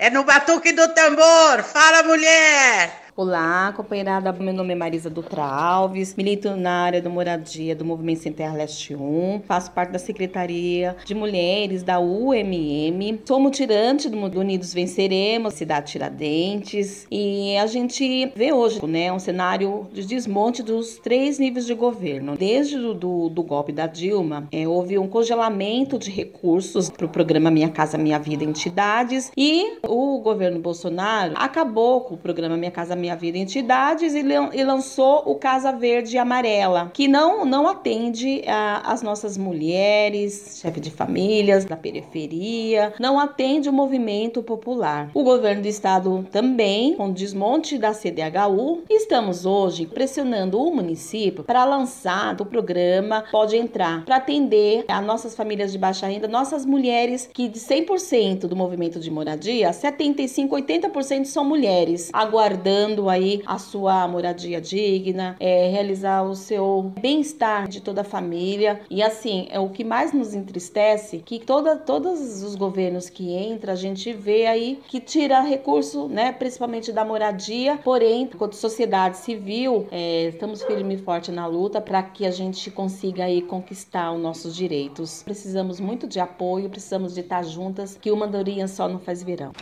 [0.00, 1.62] É no batuque do tambor.
[1.62, 3.09] Fala, mulher!
[3.22, 4.32] Olá, companheirada.
[4.32, 8.56] Meu nome é Marisa Dutra Alves, milito na área da moradia do Movimento Sem Terra
[8.56, 15.52] Leste 1, faço parte da Secretaria de Mulheres da UMM, sou mutirante do Unidos Venceremos,
[15.52, 21.66] Cidade Tiradentes, e a gente vê hoje né, um cenário de desmonte dos três níveis
[21.66, 22.38] de governo.
[22.38, 27.08] Desde do, do, do golpe da Dilma, é, houve um congelamento de recursos para o
[27.10, 32.70] programa Minha Casa Minha Vida Entidades, e o governo Bolsonaro acabou com o programa Minha
[32.70, 37.66] Casa Minha Vida Entidades e, lan- lançou o Casa Verde e Amarela, que não, não
[37.68, 45.10] atende a- as nossas mulheres, chefe de famílias da periferia, não atende o movimento popular.
[45.14, 51.44] O governo do estado também, com o desmonte da CDHU, estamos hoje pressionando o município
[51.44, 56.64] para lançar o programa Pode Entrar, para atender as nossas famílias de baixa renda, nossas
[56.66, 63.58] mulheres que de 100% do movimento de moradia, 75, 80% são mulheres, aguardando aí a
[63.58, 68.80] sua moradia digna, é, realizar o seu bem-estar de toda a família.
[68.90, 73.72] E assim, é o que mais nos entristece que toda, todos os governos que entram,
[73.72, 79.86] a gente vê aí que tira recurso, né, principalmente da moradia, porém, enquanto sociedade civil,
[79.90, 84.20] é, estamos firme e forte na luta para que a gente consiga aí conquistar os
[84.20, 85.22] nossos direitos.
[85.22, 89.52] Precisamos muito de apoio, precisamos de estar juntas, que uma andorinha só não faz verão.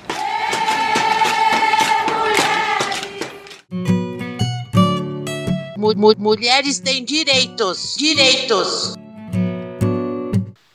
[5.88, 7.96] Mu- mu- mulheres têm direitos.
[7.96, 8.94] Direitos.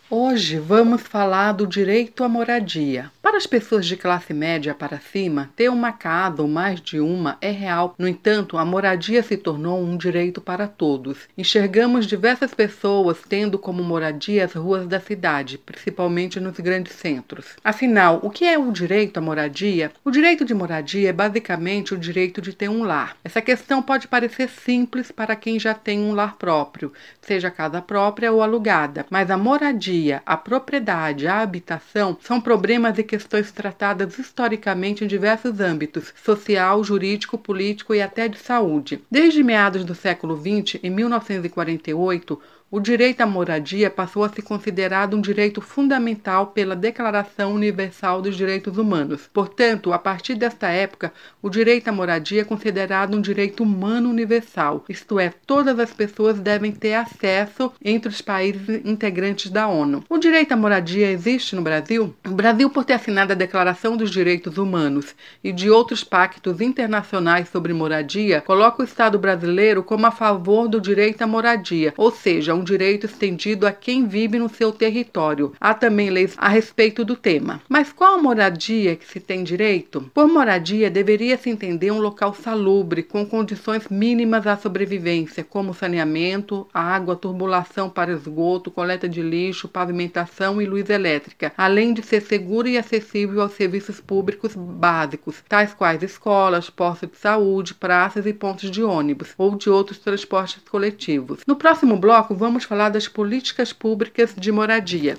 [0.10, 3.12] Hoje vamos falar do direito à moradia.
[3.34, 7.36] Para as pessoas de classe média para cima, ter uma casa ou mais de uma
[7.42, 7.96] é real.
[7.98, 11.18] No entanto, a moradia se tornou um direito para todos.
[11.36, 17.56] Enxergamos diversas pessoas tendo como moradia as ruas da cidade, principalmente nos grandes centros.
[17.64, 19.92] Afinal, o que é o direito à moradia?
[20.06, 23.18] O direito de moradia é basicamente o direito de ter um lar.
[23.24, 28.32] Essa questão pode parecer simples para quem já tem um lar próprio, seja casa própria
[28.32, 35.04] ou alugada, mas a moradia, a propriedade, a habitação são problemas e questões tratadas historicamente
[35.04, 39.04] em diversos âmbitos social, jurídico, político e até de saúde.
[39.10, 42.42] Desde meados do século XX, em 1948,
[42.74, 48.36] o direito à moradia passou a ser considerado um direito fundamental pela Declaração Universal dos
[48.36, 49.30] Direitos Humanos.
[49.32, 54.84] Portanto, a partir desta época, o direito à moradia é considerado um direito humano universal,
[54.90, 60.04] isto é, todas as pessoas devem ter acesso entre os países integrantes da ONU.
[60.10, 62.16] O direito à moradia existe no Brasil?
[62.26, 65.14] O Brasil, por ter assinado a Declaração dos Direitos Humanos
[65.44, 70.82] e de outros pactos internacionais sobre moradia, coloca o Estado brasileiro como a favor do
[70.82, 75.54] direito à moradia, ou seja, um direito estendido a quem vive no seu território.
[75.60, 77.62] Há também leis a respeito do tema.
[77.68, 80.10] Mas qual a moradia que se tem direito?
[80.14, 86.68] Por moradia, deveria se entender um local salubre, com condições mínimas à sobrevivência, como saneamento,
[86.74, 92.68] água, turbulação para esgoto, coleta de lixo, pavimentação e luz elétrica, além de ser seguro
[92.68, 98.70] e acessível aos serviços públicos básicos, tais quais escolas, postos de saúde, praças e pontos
[98.70, 101.40] de ônibus ou de outros transportes coletivos.
[101.48, 105.18] No próximo bloco, vamos falar das políticas públicas de moradia.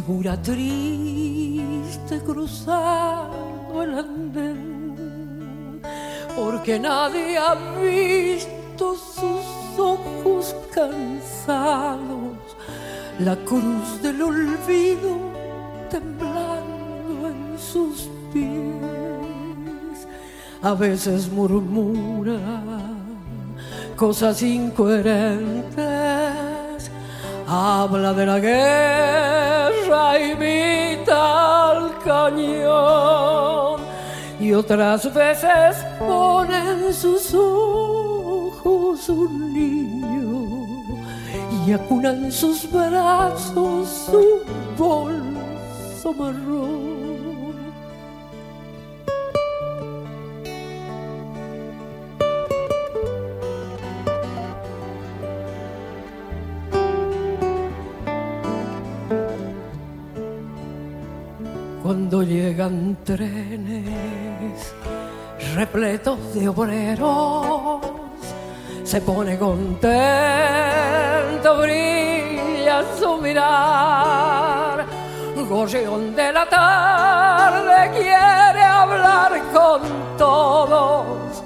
[0.00, 5.82] Figura triste cruzando el andén,
[6.34, 12.38] porque nadie ha visto sus ojos cansados,
[13.18, 15.18] la cruz del olvido
[15.90, 20.06] temblando en sus pies.
[20.62, 22.40] A veces murmura
[23.96, 26.90] cosas incoherentes,
[27.46, 29.39] habla de la guerra,
[31.10, 33.80] al cañón
[34.38, 40.46] y otras veces pone en sus ojos un niño
[41.66, 44.42] y acuna en sus brazos su
[44.78, 46.99] bolso marrón.
[63.04, 64.74] Trenes
[65.54, 67.80] repletos de obreros,
[68.84, 69.88] se pone contento,
[71.58, 74.86] brilla su mirar.
[75.48, 79.80] Gorrión de la tarde quiere hablar con
[80.16, 81.42] todos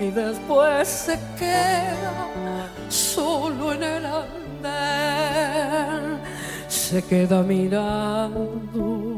[0.00, 5.42] y después se queda solo en el andén,
[6.68, 9.13] se queda mirando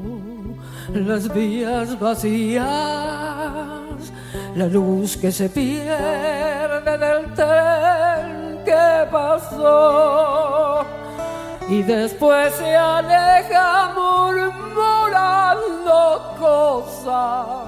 [0.92, 2.64] las vías vacías,
[4.54, 10.84] la luz que se pierde del tren que pasó
[11.68, 15.56] y después se aleja murmurando
[16.38, 17.66] cosas.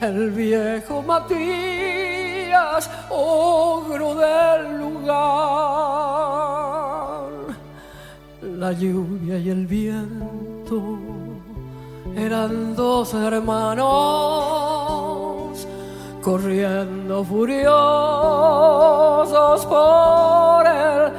[0.00, 5.14] El viejo Matías, ogro del lugar,
[8.42, 11.23] la lluvia y el viento
[12.16, 13.84] eran dos hermanos
[16.22, 17.66] corriendo furiosos
[19.66, 21.12] por el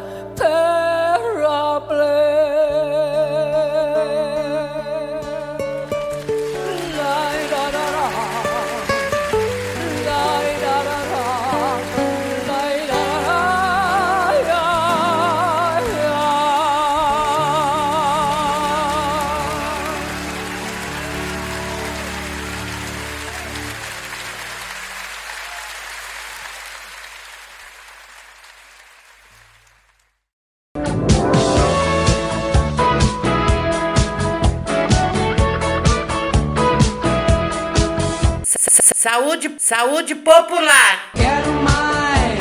[39.06, 41.12] Saúde, saúde popular.
[41.14, 42.40] Quero mais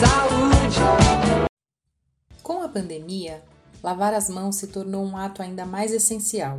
[0.00, 0.78] saúde.
[2.42, 3.44] Com a pandemia,
[3.82, 6.56] lavar as mãos se tornou um ato ainda mais essencial.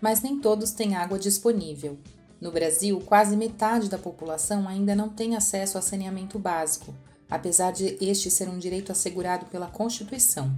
[0.00, 1.98] Mas nem todos têm água disponível.
[2.40, 6.94] No Brasil, quase metade da população ainda não tem acesso a saneamento básico,
[7.28, 10.56] apesar de este ser um direito assegurado pela Constituição.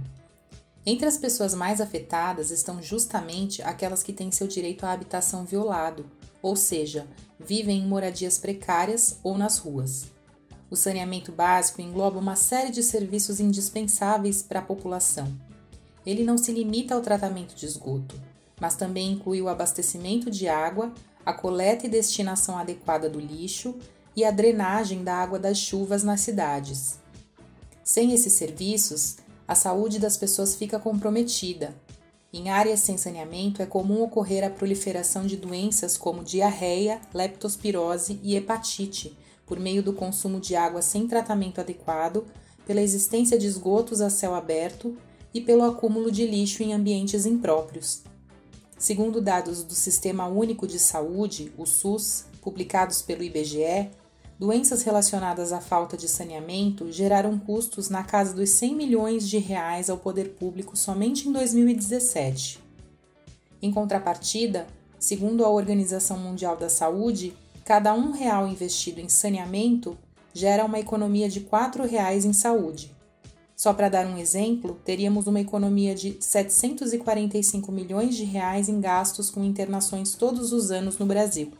[0.85, 6.05] Entre as pessoas mais afetadas estão justamente aquelas que têm seu direito à habitação violado,
[6.47, 7.05] ou seja,
[7.37, 10.05] vivem em moradias precárias ou nas ruas.
[10.69, 15.27] O saneamento básico engloba uma série de serviços indispensáveis para a população.
[16.05, 18.15] Ele não se limita ao tratamento de esgoto,
[18.61, 20.93] mas também inclui o abastecimento de água,
[21.25, 23.75] a coleta e destinação adequada do lixo
[24.15, 26.97] e a drenagem da água das chuvas nas cidades.
[27.83, 31.75] Sem esses serviços, a saúde das pessoas fica comprometida
[32.33, 38.35] em áreas sem saneamento, é comum ocorrer a proliferação de doenças como diarreia, leptospirose e
[38.35, 42.25] hepatite, por meio do consumo de água sem tratamento adequado,
[42.65, 44.97] pela existência de esgotos a céu aberto
[45.33, 48.03] e pelo acúmulo de lixo em ambientes impróprios.
[48.77, 53.89] Segundo dados do Sistema Único de Saúde, o SUS, publicados pelo IBGE,
[54.39, 59.89] Doenças relacionadas à falta de saneamento geraram custos na casa dos 100 milhões de reais
[59.89, 62.59] ao poder público somente em 2017.
[63.59, 64.67] Em contrapartida,
[64.99, 67.35] segundo a Organização Mundial da Saúde,
[67.65, 69.97] cada um real investido em saneamento
[70.31, 72.95] gera uma economia de R$ 4,00 em saúde.
[73.55, 79.31] Só para dar um exemplo, teríamos uma economia de 745 milhões de reais em gastos
[79.31, 81.51] com internações todos os anos no Brasil.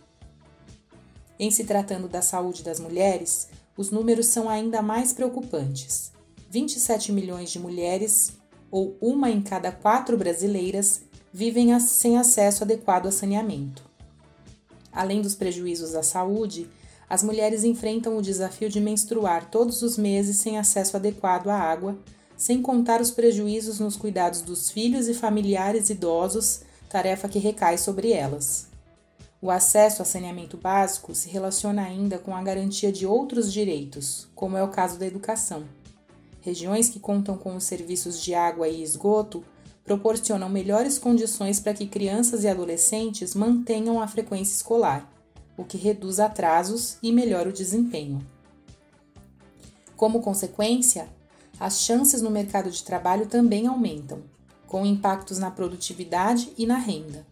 [1.39, 6.11] Em se tratando da saúde das mulheres, os números são ainda mais preocupantes.
[6.49, 8.33] 27 milhões de mulheres,
[8.71, 13.83] ou uma em cada quatro brasileiras, vivem sem acesso adequado a saneamento.
[14.91, 16.67] Além dos prejuízos à saúde,
[17.09, 21.97] as mulheres enfrentam o desafio de menstruar todos os meses sem acesso adequado à água,
[22.35, 28.11] sem contar os prejuízos nos cuidados dos filhos e familiares idosos, tarefa que recai sobre
[28.11, 28.67] elas.
[29.39, 34.57] O acesso a saneamento básico se relaciona ainda com a garantia de outros direitos, como
[34.57, 35.65] é o caso da educação.
[36.41, 39.43] Regiões que contam com os serviços de água e esgoto
[39.83, 45.07] proporcionam melhores condições para que crianças e adolescentes mantenham a frequência escolar,
[45.55, 48.25] o que reduz atrasos e melhora o desempenho.
[49.95, 51.07] Como consequência,
[51.59, 54.23] as chances no mercado de trabalho também aumentam,
[54.67, 57.25] com impactos na produtividade e na renda.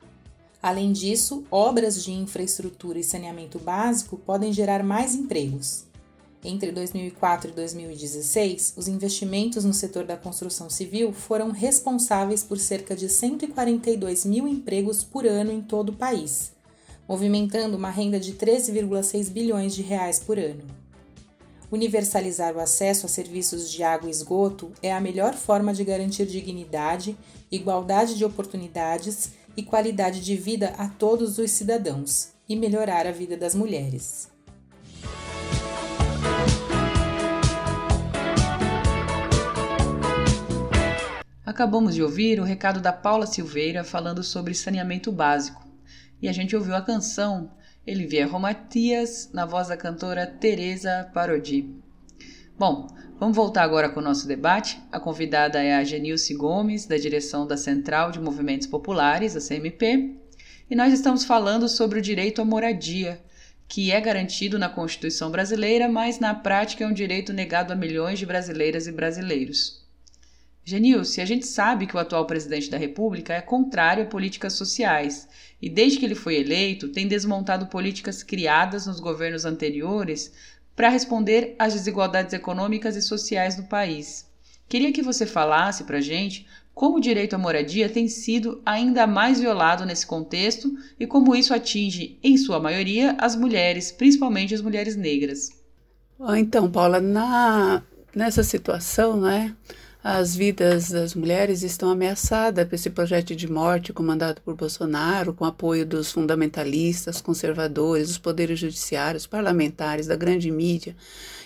[0.65, 5.85] Além disso, obras de infraestrutura e saneamento básico podem gerar mais empregos.
[6.43, 12.95] Entre 2004 e 2016, os investimentos no setor da construção civil foram responsáveis por cerca
[12.95, 16.51] de 142 mil empregos por ano em todo o país,
[17.07, 20.63] movimentando uma renda de 13,6 bilhões de reais por ano.
[21.71, 26.25] Universalizar o acesso a serviços de água e esgoto é a melhor forma de garantir
[26.25, 27.15] dignidade,
[27.51, 33.35] igualdade de oportunidades e qualidade de vida a todos os cidadãos e melhorar a vida
[33.35, 34.29] das mulheres.
[41.45, 45.63] Acabamos de ouvir o recado da Paula Silveira falando sobre saneamento básico.
[46.21, 47.51] E a gente ouviu a canção
[47.85, 51.69] Elivier Matias na voz da cantora Teresa Parodi.
[52.57, 52.87] Bom,
[53.17, 54.77] Vamos voltar agora com o nosso debate.
[54.91, 60.15] A convidada é a Genilce Gomes, da direção da Central de Movimentos Populares, a CMP,
[60.69, 63.21] e nós estamos falando sobre o direito à moradia,
[63.69, 68.19] que é garantido na Constituição brasileira, mas na prática é um direito negado a milhões
[68.19, 69.85] de brasileiras e brasileiros.
[70.67, 75.27] Genilce, a gente sabe que o atual presidente da República é contrário a políticas sociais
[75.61, 80.33] e, desde que ele foi eleito, tem desmontado políticas criadas nos governos anteriores
[80.75, 84.25] para responder às desigualdades econômicas e sociais do país.
[84.67, 86.45] Queria que você falasse para a gente
[86.75, 90.69] como o direito à moradia tem sido ainda mais violado nesse contexto
[90.99, 95.49] e como isso atinge, em sua maioria, as mulheres, principalmente as mulheres negras.
[96.37, 97.81] Então, Paula, na,
[98.13, 99.55] nessa situação, né,
[100.07, 105.45] as vidas das mulheres estão ameaçadas por esse projeto de morte comandado por Bolsonaro, com
[105.45, 110.95] apoio dos fundamentalistas, conservadores, dos poderes judiciários, parlamentares, da grande mídia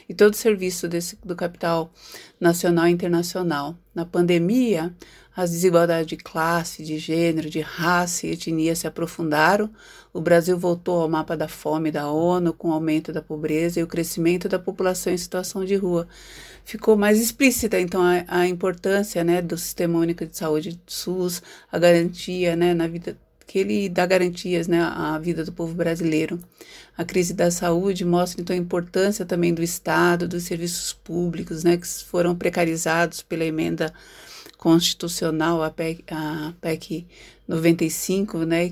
[0.10, 1.89] e todo o serviço desse, do capital
[2.38, 3.78] nacional e internacional.
[3.95, 4.93] Na pandemia,
[5.40, 9.70] as desigualdades de classe, de gênero, de raça e etnia se aprofundaram.
[10.12, 13.84] O Brasil voltou ao mapa da fome da ONU, com o aumento da pobreza e
[13.84, 16.10] o crescimento da população em situação de rua.
[16.66, 21.80] Ficou mais explícita, então, a, a importância né, do Sistema Único de Saúde SUS, a
[21.80, 23.18] garantia né, na vida
[23.48, 26.38] que ele dá garantias né, à vida do povo brasileiro.
[26.98, 31.78] A crise da saúde mostra então a importância também do Estado, dos serviços públicos, né,
[31.78, 33.92] que foram precarizados pela emenda
[34.60, 37.07] constitucional, a PEC, a PEC
[37.47, 38.70] 95, né,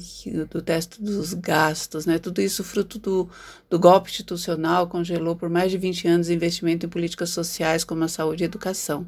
[0.52, 3.30] do teto dos gastos, né, tudo isso fruto do,
[3.70, 8.10] do golpe institucional, congelou por mais de 20 anos investimento em políticas sociais como a
[8.10, 9.08] saúde e a educação.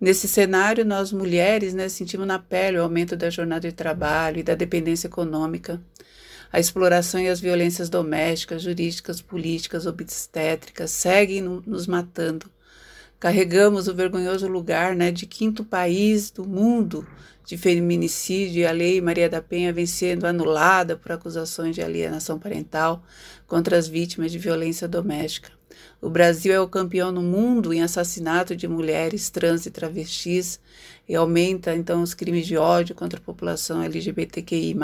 [0.00, 4.44] Nesse cenário, nós mulheres, né, sentimos na pele o aumento da jornada de trabalho e
[4.44, 5.82] da dependência econômica,
[6.52, 12.53] a exploração e as violências domésticas, jurídicas, políticas, obstétricas seguem nos matando
[13.24, 17.08] Carregamos o vergonhoso lugar né, de quinto país do mundo
[17.42, 22.38] de feminicídio e a Lei Maria da Penha vem sendo anulada por acusações de alienação
[22.38, 23.02] parental
[23.46, 25.50] contra as vítimas de violência doméstica.
[26.04, 30.60] O Brasil é o campeão no mundo em assassinato de mulheres trans e travestis
[31.08, 34.76] e aumenta então os crimes de ódio contra a população LGBTQI+,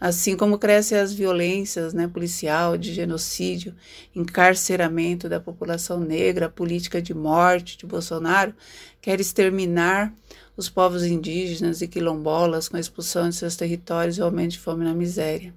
[0.00, 3.72] assim como crescem as violências né, policial, de genocídio,
[4.16, 8.52] encarceramento da população negra, a política de morte de Bolsonaro
[9.00, 10.12] quer exterminar
[10.56, 14.84] os povos indígenas e quilombolas com a expulsão de seus territórios e aumento de fome
[14.84, 15.54] na miséria.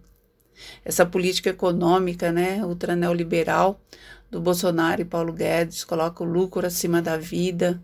[0.83, 3.79] Essa política econômica, né, ultraneoliberal,
[4.29, 7.81] do Bolsonaro e Paulo Guedes coloca o lucro acima da vida.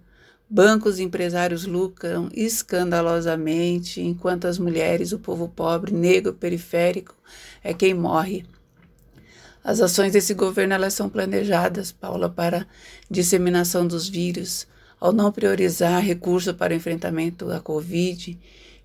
[0.48, 7.16] Bancos e empresários lucram escandalosamente, enquanto as mulheres, o povo pobre, negro, periférico,
[7.64, 8.46] é quem morre.
[9.64, 12.68] As ações desse governo elas são planejadas, Paula, para
[13.10, 14.68] disseminação dos vírus,
[15.00, 18.38] ao não priorizar recursos para enfrentamento da Covid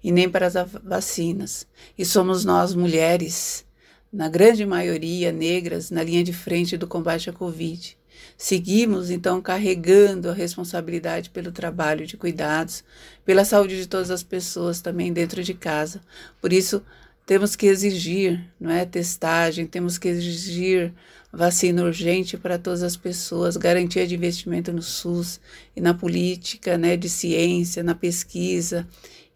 [0.03, 1.67] e nem para as vacinas.
[1.99, 3.67] E somos nós, mulheres,
[4.13, 7.97] na grande maioria negras, na linha de frente do combate à Covid.
[8.37, 12.83] Seguimos, então, carregando a responsabilidade pelo trabalho de cuidados,
[13.25, 16.01] pela saúde de todas as pessoas também dentro de casa.
[16.41, 16.83] Por isso,
[17.27, 20.93] temos que exigir, não é, testagem, temos que exigir
[21.33, 25.41] vacina urgente para todas as pessoas, garantia de investimento no SUS
[25.77, 28.87] e na política, né, de ciência, na pesquisa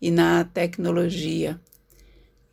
[0.03, 1.61] e na tecnologia.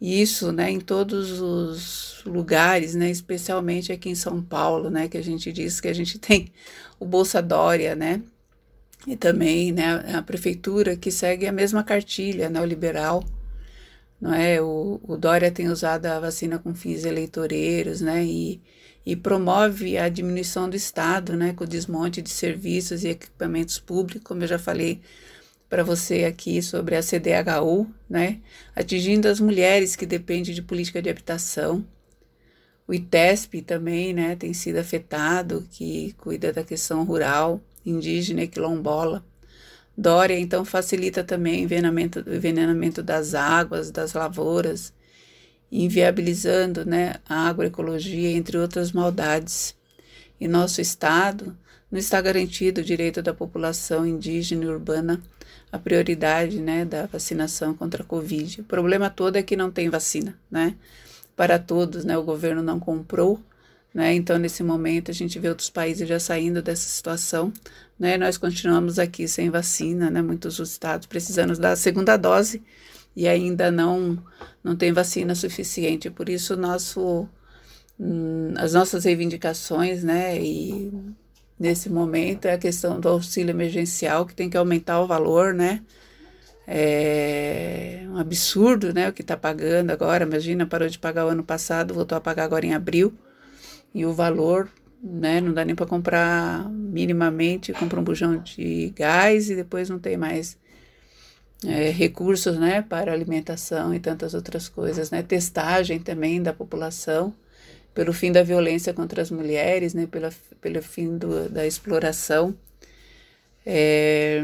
[0.01, 5.23] Isso, né, em todos os lugares, né, especialmente aqui em São Paulo, né, que a
[5.23, 6.51] gente diz que a gente tem
[6.99, 8.23] o Bolsa Dória, né,
[9.07, 13.23] e também, né, a prefeitura que segue a mesma cartilha neoliberal,
[14.19, 14.61] não é?
[14.61, 18.61] O, o Dória tem usado a vacina com fins eleitoreiros, né, e,
[19.05, 24.23] e promove a diminuição do Estado, né, com o desmonte de serviços e equipamentos públicos,
[24.23, 25.01] como eu já falei
[25.71, 28.41] para você aqui sobre a CDHU, né,
[28.75, 31.87] atingindo as mulheres que dependem de política de habitação.
[32.85, 39.23] O ITESP também, né, tem sido afetado, que cuida da questão rural, indígena e quilombola.
[39.97, 44.91] Dória, então, facilita também o envenenamento, envenenamento das águas, das lavouras,
[45.71, 49.73] inviabilizando né, a agroecologia, entre outras maldades.
[50.37, 51.57] Em nosso estado,
[51.89, 55.23] não está garantido o direito da população indígena e urbana
[55.71, 58.61] a prioridade né, da vacinação contra a Covid.
[58.61, 60.75] O problema todo é que não tem vacina, né?
[61.35, 62.17] Para todos, né?
[62.17, 63.39] O governo não comprou,
[63.93, 64.13] né?
[64.13, 67.53] Então, nesse momento, a gente vê outros países já saindo dessa situação,
[67.97, 68.17] né?
[68.17, 70.21] Nós continuamos aqui sem vacina, né?
[70.21, 72.61] Muitos estados precisando da segunda dose
[73.15, 74.21] e ainda não,
[74.63, 76.09] não tem vacina suficiente.
[76.09, 77.27] Por isso, nosso,
[77.99, 80.41] hum, as nossas reivindicações, né?
[80.41, 80.91] E
[81.61, 85.83] nesse momento é a questão do auxílio emergencial, que tem que aumentar o valor, né?
[86.67, 89.07] É um absurdo, né?
[89.09, 90.23] O que está pagando agora.
[90.23, 93.13] Imagina, parou de pagar o ano passado, voltou a pagar agora em abril.
[93.93, 94.69] E o valor,
[95.03, 95.39] né?
[95.39, 97.73] Não dá nem para comprar minimamente.
[97.73, 100.57] Compra um bujão de gás e depois não tem mais
[101.63, 102.81] é, recursos, né?
[102.81, 105.21] Para alimentação e tantas outras coisas, né?
[105.21, 107.35] Testagem também da população
[107.93, 110.31] pelo fim da violência contra as mulheres, né, pela,
[110.61, 112.55] pelo fim do, da exploração.
[113.65, 114.43] é,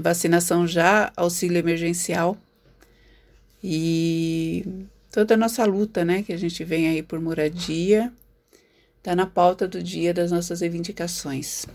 [0.00, 2.36] vacinação já, auxílio emergencial
[3.62, 4.64] e
[5.10, 8.12] toda a nossa luta, né, que a gente vem aí por moradia,
[8.98, 11.66] está na pauta do dia das nossas reivindicações.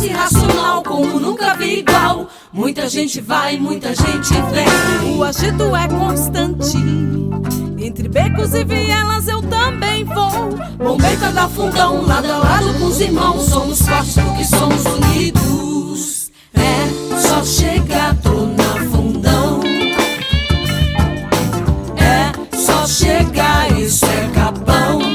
[0.00, 2.26] Numa fase racional como nunca vi igual.
[2.52, 5.16] Muita gente vai, muita gente vem.
[5.16, 6.78] O agito é constante.
[7.78, 10.56] Entre becos e vielas eu também vou.
[10.78, 13.44] Bombeta da fundão, lado a lado com os irmãos.
[13.44, 16.30] Somos fortes porque somos unidos.
[16.54, 19.60] É só chegar, tô na fundão.
[21.98, 25.09] É só chegar, isso é capão.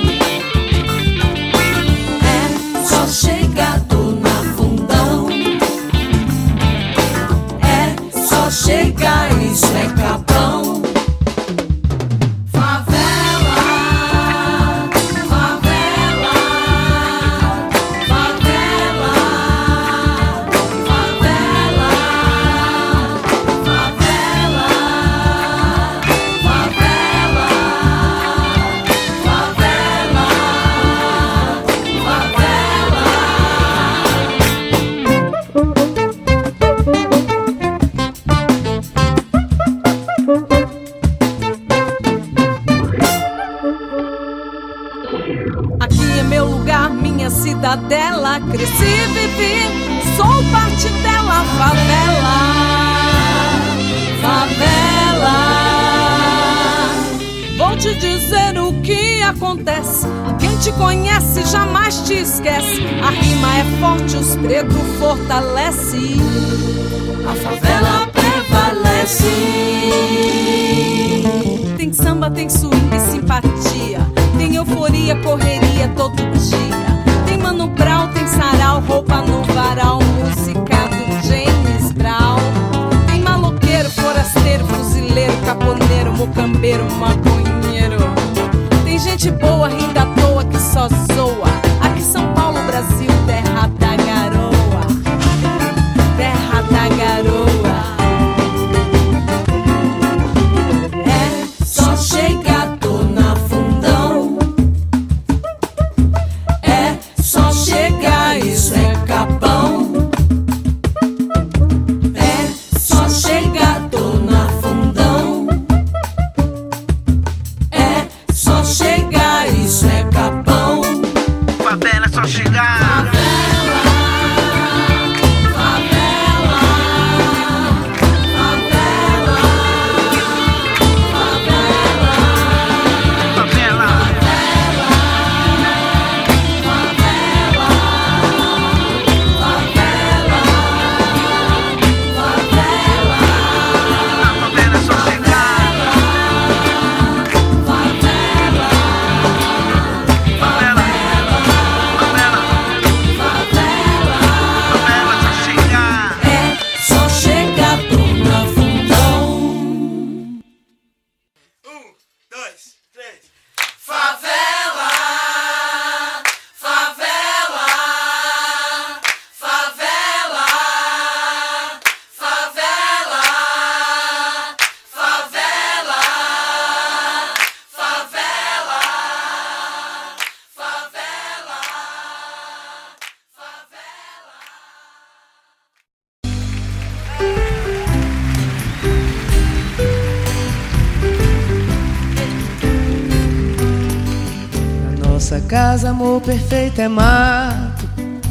[196.75, 197.85] Perfeito, é mato.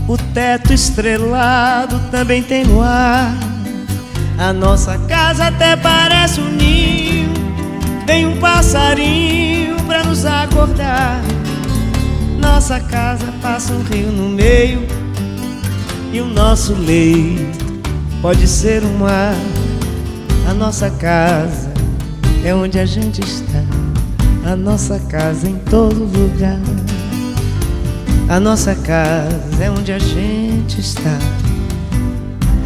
[0.07, 3.35] O teto estrelado também tem no ar.
[4.39, 7.33] A nossa casa até parece um ninho.
[8.07, 11.23] Vem um passarinho pra nos acordar.
[12.39, 14.87] Nossa casa passa um rio no meio.
[16.13, 17.65] E o nosso leito
[18.21, 19.35] pode ser um mar.
[20.49, 21.73] A nossa casa
[22.45, 23.65] é onde a gente está.
[24.45, 26.84] A nossa casa em todo lugar.
[28.35, 31.19] A nossa casa é onde a gente está.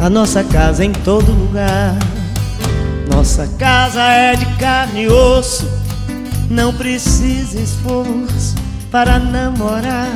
[0.01, 1.95] A nossa casa em todo lugar.
[3.07, 5.69] Nossa casa é de carne e osso.
[6.49, 8.55] Não precisa esforço
[8.89, 10.09] para namorar.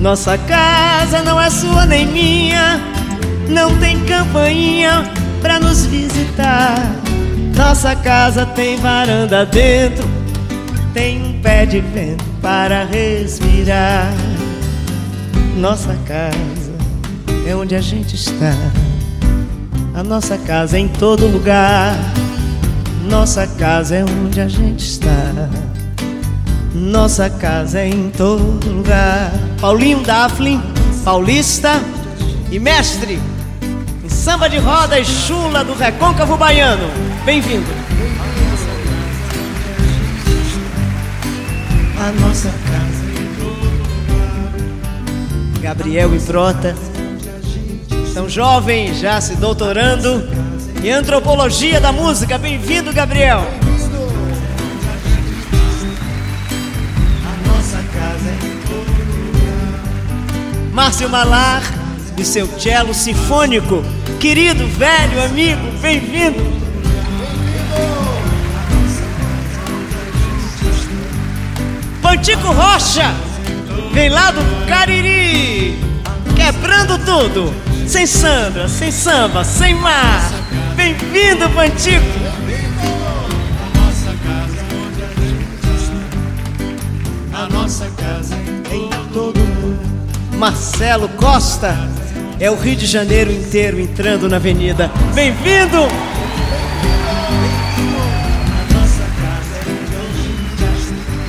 [0.00, 2.80] Nossa casa não é sua nem minha.
[3.46, 5.04] Não tem campainha
[5.42, 6.76] pra nos visitar.
[7.54, 10.08] Nossa casa tem varanda dentro,
[10.94, 14.29] tem um pé de vento para respirar.
[15.56, 16.72] Nossa casa
[17.46, 18.54] é onde a gente está.
[19.94, 21.94] A nossa casa é em todo lugar.
[23.08, 25.48] Nossa casa é onde a gente está.
[26.74, 29.32] Nossa casa é em todo lugar.
[29.60, 30.62] Paulinho Daflin,
[31.04, 31.82] paulista
[32.50, 33.18] e mestre
[34.04, 36.88] em samba de roda e chula do recôncavo baiano.
[37.24, 37.66] Bem-vindo.
[41.98, 42.48] A nossa
[45.60, 46.74] Gabriel e Frota
[48.14, 50.26] são jovens já se doutorando
[50.82, 52.38] em antropologia da música.
[52.38, 53.46] Bem-vindo, Gabriel.
[60.72, 61.62] Márcio Malar
[62.16, 63.84] e seu cello sinfônico.
[64.18, 66.60] Querido, velho, amigo, bem-vindo.
[72.00, 73.14] Pantico Rocha,
[73.92, 75.19] vem lá do Cariri,
[76.40, 77.54] quebrando tudo,
[77.86, 80.30] sem Sandra, sem samba, sem mar.
[80.74, 82.02] Bem-vindo, Pantico.
[87.34, 88.34] A nossa casa
[88.72, 89.78] em todo mundo.
[90.38, 91.76] Marcelo Costa
[92.38, 94.90] é o Rio de Janeiro inteiro entrando na avenida.
[95.14, 95.88] Bem-vindo!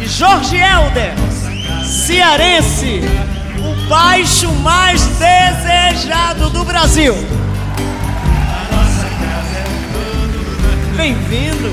[0.01, 1.13] E Jorge Helder,
[1.83, 3.01] cearense,
[3.87, 7.15] baixo mais desejado do Brasil.
[10.95, 11.71] Bem-vindo!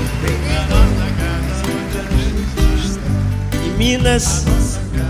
[3.53, 4.45] E Minas,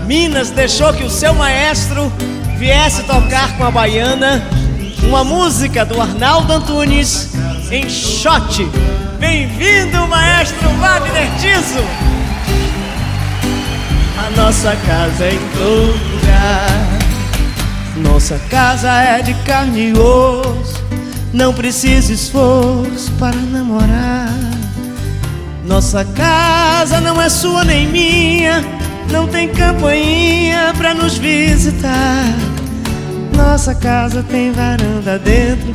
[0.06, 2.12] Minas deixou que o seu maestro
[2.58, 4.42] viesse tocar com a baiana
[5.02, 7.30] uma música do Arnaldo Antunes
[7.70, 8.64] em shot.
[9.18, 11.84] Bem-vindo, maestro Wagner Tiso!
[14.18, 16.09] A nossa casa é em todo.
[17.96, 20.82] Nossa casa é de carne e osso.
[21.32, 24.28] Não precisa esforço para namorar.
[25.64, 28.64] Nossa casa não é sua nem minha.
[29.10, 32.24] Não tem campainha pra nos visitar.
[33.36, 35.72] Nossa casa tem varanda dentro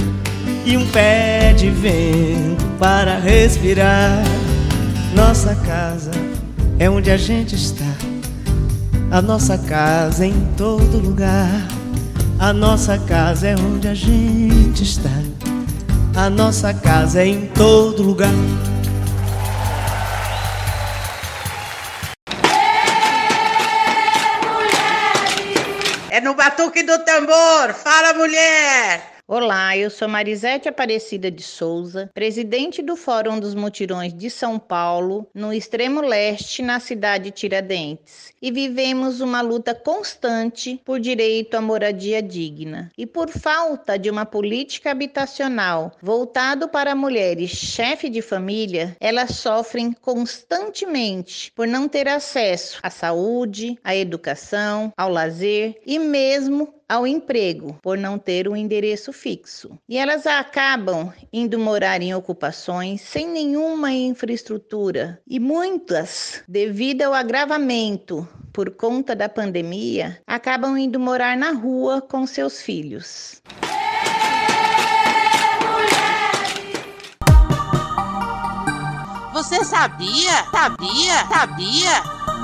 [0.66, 4.24] e um pé de vento para respirar.
[5.16, 6.12] Nossa casa
[6.78, 7.95] é onde a gente está.
[9.12, 11.68] A nossa casa em todo lugar.
[12.40, 15.10] A nossa casa é onde a gente está.
[16.16, 18.30] A nossa casa é em todo lugar.
[26.10, 27.74] É no batuque do tambor.
[27.74, 29.15] Fala, mulher!
[29.28, 35.28] Olá, eu sou Marisete Aparecida de Souza, presidente do Fórum dos Mutirões de São Paulo,
[35.34, 38.32] no extremo leste, na cidade de Tiradentes.
[38.40, 42.92] E vivemos uma luta constante por direito à moradia digna.
[42.96, 49.92] E por falta de uma política habitacional voltado para mulheres chefe de família, elas sofrem
[49.92, 57.78] constantemente por não ter acesso à saúde, à educação, ao lazer e mesmo ao emprego
[57.82, 59.78] por não ter um endereço fixo.
[59.88, 68.28] E elas acabam indo morar em ocupações sem nenhuma infraestrutura e muitas, devido ao agravamento
[68.54, 73.42] por conta da pandemia, acabam indo morar na rua com seus filhos.
[79.34, 80.46] Você sabia?
[80.50, 81.28] Sabia?
[81.28, 82.35] Sabia?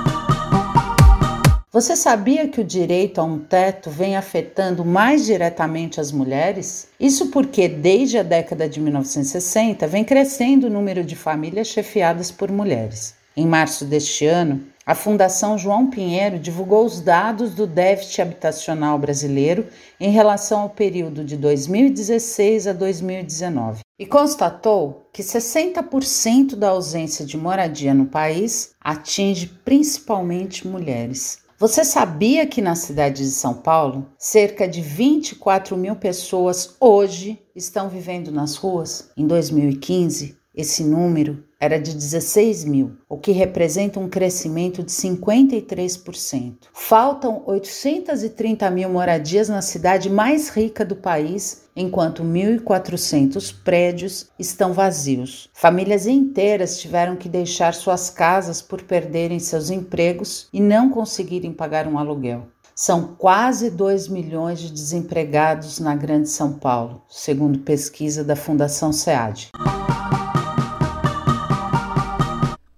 [1.73, 6.89] Você sabia que o direito a um teto vem afetando mais diretamente as mulheres?
[6.99, 12.51] Isso porque, desde a década de 1960, vem crescendo o número de famílias chefiadas por
[12.51, 13.15] mulheres.
[13.37, 19.65] Em março deste ano, a Fundação João Pinheiro divulgou os dados do déficit habitacional brasileiro
[19.97, 27.37] em relação ao período de 2016 a 2019 e constatou que 60% da ausência de
[27.37, 31.37] moradia no país atinge principalmente mulheres.
[31.61, 37.87] Você sabia que na cidade de São Paulo, cerca de 24 mil pessoas hoje estão
[37.87, 39.11] vivendo nas ruas?
[39.15, 46.55] Em 2015, Esse número era de 16 mil, o que representa um crescimento de 53%.
[46.73, 55.51] Faltam 830 mil moradias na cidade mais rica do país, enquanto 1.400 prédios estão vazios.
[55.53, 61.87] Famílias inteiras tiveram que deixar suas casas por perderem seus empregos e não conseguirem pagar
[61.87, 62.47] um aluguel.
[62.73, 69.51] São quase 2 milhões de desempregados na Grande São Paulo, segundo pesquisa da Fundação SEAD.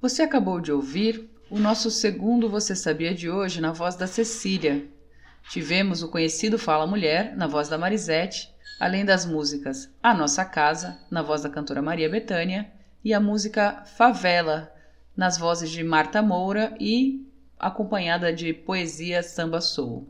[0.03, 4.85] Você acabou de ouvir o nosso segundo Você Sabia de hoje na voz da Cecília.
[5.49, 10.99] Tivemos o conhecido Fala Mulher na voz da Marisete, além das músicas A Nossa Casa,
[11.09, 12.69] na voz da cantora Maria Bethânia,
[13.01, 14.75] e a música Favela,
[15.15, 17.25] nas vozes de Marta Moura e
[17.57, 20.05] acompanhada de poesia samba soul.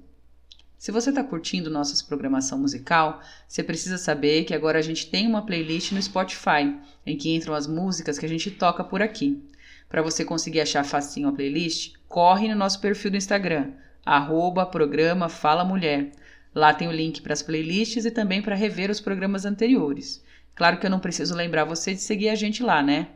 [0.76, 5.28] Se você está curtindo nossa programação musical, você precisa saber que agora a gente tem
[5.28, 6.76] uma playlist no Spotify,
[7.06, 9.53] em que entram as músicas que a gente toca por aqui.
[9.94, 13.74] Para você conseguir achar facinho a playlist, corre no nosso perfil do Instagram,
[14.04, 16.14] arroba programa Fala Mulher.
[16.52, 20.26] Lá tem o link para as playlists e também para rever os programas anteriores.
[20.56, 23.10] Claro que eu não preciso lembrar você de seguir a gente lá, né?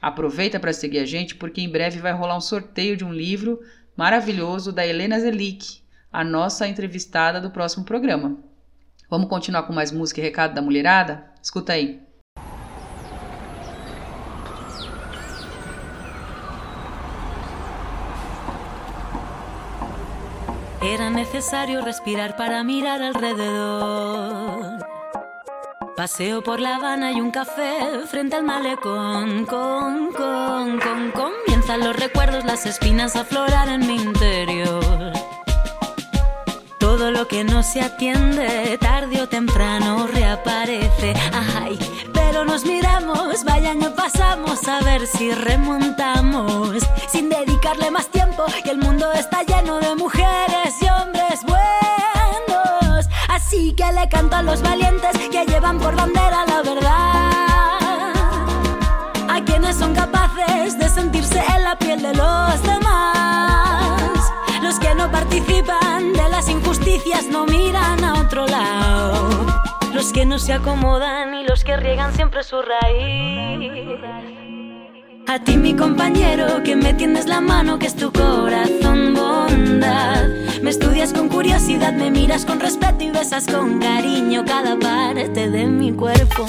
[0.00, 3.60] Aproveita para seguir a gente porque em breve vai rolar um sorteio de um livro
[3.96, 8.40] maravilhoso da Helena Zelic, a nossa entrevistada do próximo programa.
[9.08, 11.30] Vamos continuar com mais música e recado da mulherada?
[11.40, 12.01] Escuta aí.
[20.82, 24.84] Era necesario respirar para mirar alrededor.
[25.96, 29.46] Paseo por La Habana y un café frente al malecón.
[29.46, 35.12] Con, con, con, comienzan los recuerdos, las espinas a aflorar en mi interior.
[36.80, 41.14] Todo lo que no se atiende, tarde o temprano reaparece.
[41.32, 41.78] Ay,
[42.32, 46.82] pero nos miramos, vaya año pasamos a ver si remontamos.
[47.10, 53.06] Sin dedicarle más tiempo, que el mundo está lleno de mujeres y hombres buenos.
[53.28, 58.12] Así que le canto a los valientes que llevan por bandera la verdad.
[59.28, 64.32] A quienes son capaces de sentirse en la piel de los demás.
[64.62, 69.71] Los que no participan de las injusticias no miran a otro lado.
[69.94, 74.00] Los que no se acomodan y los que riegan siempre su raíz.
[75.28, 80.26] A ti mi compañero que me tiendes la mano que es tu corazón bondad.
[80.62, 85.66] Me estudias con curiosidad, me miras con respeto y besas con cariño cada parte de
[85.66, 86.46] mi cuerpo.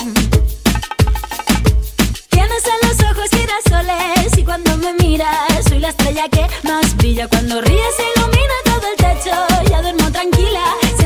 [2.29, 7.27] Tienes en los ojos girasoles y cuando me miras soy la estrella que más brilla.
[7.27, 9.35] Cuando ríes ilumina todo el techo,
[9.69, 10.63] ya duermo tranquila,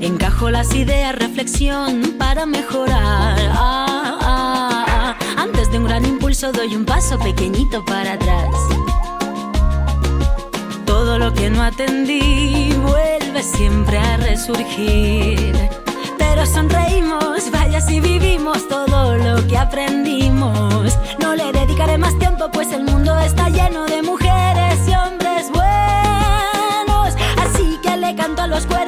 [0.00, 3.36] Encajo las ideas, reflexión para mejorar.
[3.52, 5.16] Ah, ah, ah.
[5.36, 8.54] Antes de un gran impulso doy un paso pequeñito para atrás.
[10.86, 15.52] Todo lo que no atendí vuelve siempre a resurgir.
[16.16, 20.96] Pero sonreímos, vaya si vivimos todo lo que aprendimos.
[21.18, 27.14] No le dedicaré más tiempo, pues el mundo está lleno de mujeres y hombres buenos.
[27.36, 28.87] Así que le canto a los a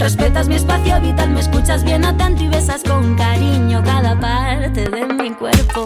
[0.00, 5.04] Respetas mi espacio vital, me escuchas bien atento y besas con cariño cada parte de
[5.04, 5.84] mi cuerpo.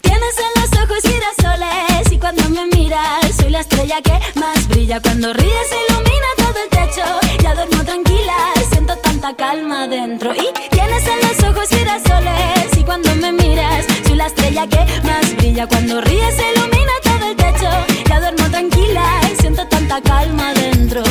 [0.00, 5.00] Tienes en los ojos girasoles y cuando me miras soy la estrella que más brilla.
[5.00, 7.04] Cuando ríes ilumina todo el techo,
[7.40, 8.36] ya duermo tranquila,
[8.68, 10.34] siento tanta calma dentro.
[10.34, 15.36] Y tienes en los ojos girasoles y cuando me miras soy la estrella que más
[15.36, 15.68] brilla.
[15.68, 17.70] Cuando ríes ilumina todo el techo,
[18.08, 21.04] ya duermo tranquila, siento tanta calma dentro.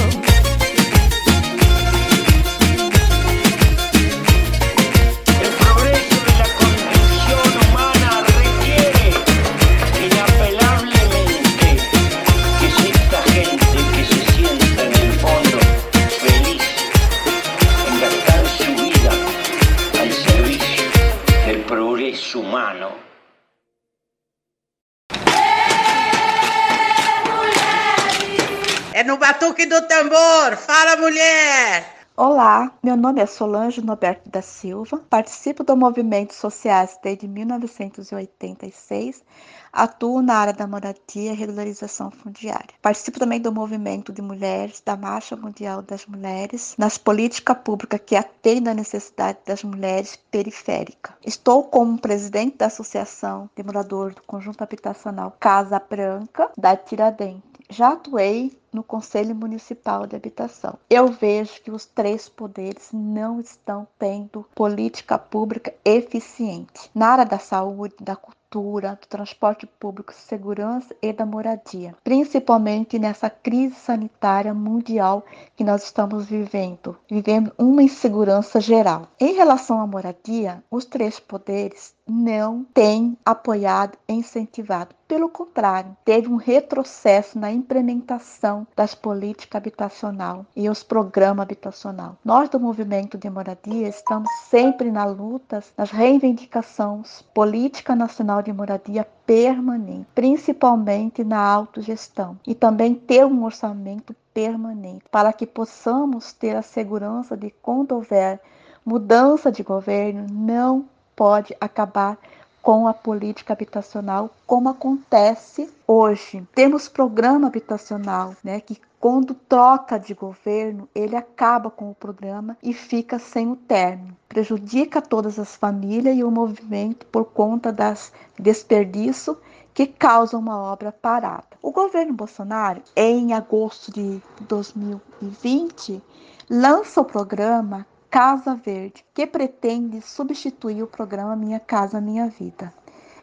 [29.06, 30.58] No batuque do tambor.
[30.58, 31.86] Fala, mulher!
[32.18, 39.24] Olá, meu nome é Solange Norberto da Silva, participo do movimento sociais desde 1986,
[39.72, 42.74] atuo na área da moradia e regularização fundiária.
[42.82, 48.16] Participo também do movimento de mulheres, da Marcha Mundial das Mulheres, nas políticas públicas que
[48.16, 51.14] atendem à necessidade das mulheres periféricas.
[51.24, 57.55] Estou como presidente da Associação de Moradores do Conjunto Habitacional Casa Branca, da Tiradentes.
[57.70, 60.78] Já atuei no Conselho Municipal de Habitação.
[60.90, 67.40] Eu vejo que os três poderes não estão tendo política pública eficiente na área da
[67.40, 75.26] saúde, da cultura, do transporte público, segurança e da moradia, principalmente nessa crise sanitária mundial
[75.56, 79.08] que nós estamos vivendo, vivendo uma insegurança geral.
[79.20, 84.96] Em relação à moradia, os três poderes não têm apoiado e incentivado.
[85.08, 92.18] Pelo contrário, teve um retrocesso na implementação das políticas habitacional e os programas habitacional.
[92.24, 99.08] Nós do movimento de moradia estamos sempre na luta, nas reivindicações política nacional de moradia
[99.26, 106.62] permanente, principalmente na autogestão e também ter um orçamento permanente para que possamos ter a
[106.62, 108.40] segurança de quando houver
[108.86, 112.18] mudança de governo não pode acabar
[112.62, 116.44] com a política habitacional, como acontece hoje.
[116.56, 122.74] Temos programa habitacional, né, que quando troca de governo, ele acaba com o programa e
[122.74, 124.18] fica sem o término.
[124.28, 129.38] Prejudica todas as famílias e o movimento por conta das desperdício
[129.76, 131.46] que causa uma obra parada.
[131.62, 136.02] O governo Bolsonaro, em agosto de 2020,
[136.50, 137.86] lança o programa
[138.16, 142.74] Casa Verde, que pretende substituir o programa Minha Casa Minha Vida.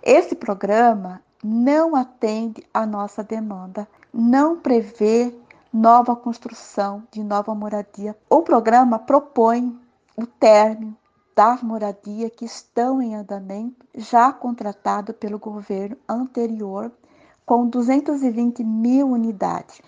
[0.02, 5.34] Esse programa não atende à nossa demanda, não prevê
[5.72, 8.14] nova construção de nova moradia.
[8.28, 9.74] O programa propõe
[10.14, 10.94] o término
[11.34, 16.92] das moradias que estão em andamento, já contratado pelo governo anterior,
[17.46, 19.80] com 220 mil unidades.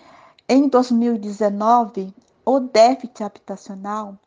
[0.49, 2.11] Em 2019,
[2.43, 4.17] o déficit habitacional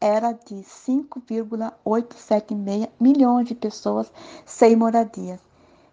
[0.00, 4.10] era de 5,876 milhões de pessoas
[4.46, 5.38] sem moradia.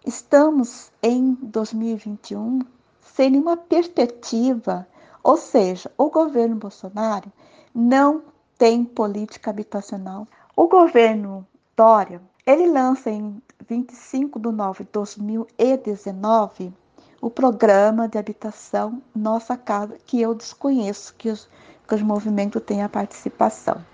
[0.04, 2.60] Estamos em 2021
[3.00, 4.86] sem nenhuma perspectiva,
[5.22, 7.32] ou seja, o governo Bolsonaro
[7.74, 8.22] não
[8.56, 10.26] tem política habitacional.
[10.54, 11.46] O governo
[11.76, 16.72] Dória, ele lança em 25 de nove de 2019
[17.20, 21.48] o programa de habitação Nossa Casa, que eu desconheço, que os,
[21.88, 23.84] que os movimentos têm a participação.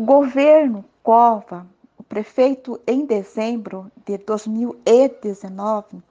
[0.00, 1.66] O governo Cova,
[1.98, 6.02] o prefeito, em dezembro de 2019,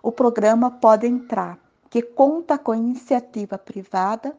[0.00, 1.58] o programa Pode Entrar,
[1.90, 4.32] que conta com iniciativa privada,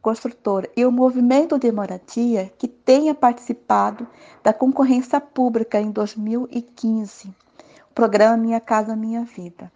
[0.00, 4.08] construtora e o movimento de moradia que tenha participado
[4.42, 9.70] da concorrência pública em 2015, o programa Minha Casa Minha Vida.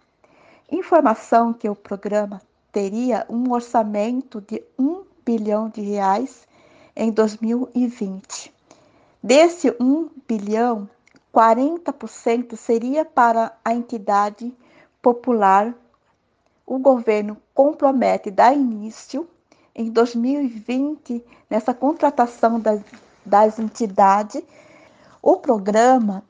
[0.71, 6.48] Informação que o programa teria um orçamento de 1 bilhão de reais
[6.95, 8.53] em 2020.
[9.21, 10.89] Desse 1 bilhão,
[11.33, 14.53] 40% seria para a entidade
[15.01, 15.73] popular.
[16.65, 19.27] O governo compromete dar início
[19.75, 22.81] em 2020 nessa contratação das,
[23.25, 24.43] das entidades.
[25.21, 26.23] O programa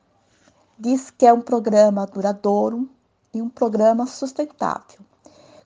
[0.78, 2.88] diz que é um programa duradouro
[3.32, 5.00] e um programa sustentável.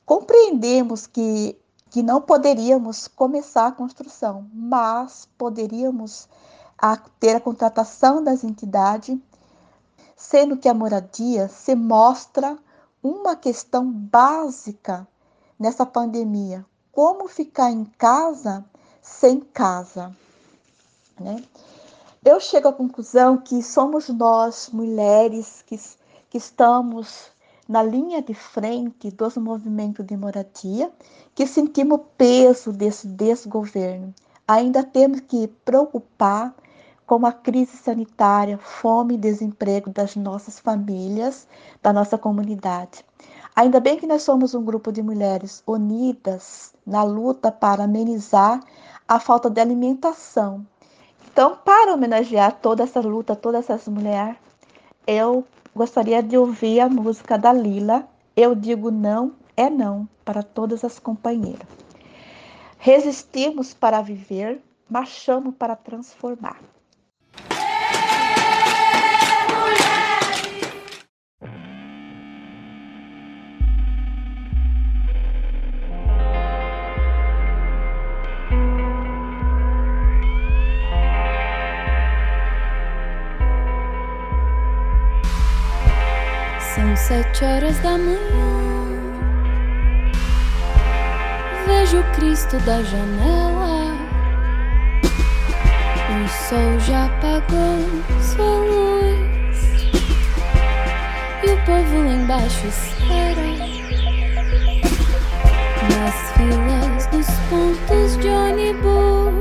[0.05, 1.57] Compreendemos que
[1.95, 6.29] que não poderíamos começar a construção, mas poderíamos
[6.77, 9.17] a, ter a contratação das entidades,
[10.17, 12.59] sendo que a moradia se mostra
[13.01, 15.07] uma questão básica
[15.57, 16.67] nessa pandemia.
[16.91, 18.65] Como ficar em casa
[19.01, 20.13] sem casa?
[21.21, 21.45] Né?
[22.25, 25.79] Eu chego à conclusão que somos nós, mulheres, que,
[26.29, 27.31] que estamos
[27.69, 30.91] na linha de frente dos movimentos de moradia,
[31.35, 34.15] que sentimos o peso desse desgoverno.
[34.47, 36.55] Ainda temos que preocupar
[37.07, 41.47] com a crise sanitária, fome e desemprego das nossas famílias,
[41.83, 43.05] da nossa comunidade.
[43.55, 48.61] Ainda bem que nós somos um grupo de mulheres unidas na luta para amenizar
[49.07, 50.67] a falta de alimentação.
[51.31, 54.37] Então, para homenagear toda essa luta, todas essas mulheres,
[55.07, 55.45] eu
[55.75, 60.99] gostaria de ouvir a música da Lila, Eu Digo Não é Não, para todas as
[60.99, 61.67] companheiras.
[62.79, 66.61] Resistimos para viver, marchamos para transformar.
[87.07, 88.19] Sete horas da manhã,
[91.67, 93.93] vejo Cristo da janela.
[96.09, 97.79] O sol já apagou
[98.23, 99.59] sua luz
[101.43, 103.49] e o povo lá embaixo espera.
[105.91, 109.35] Nas filas dos pontos de ônibus,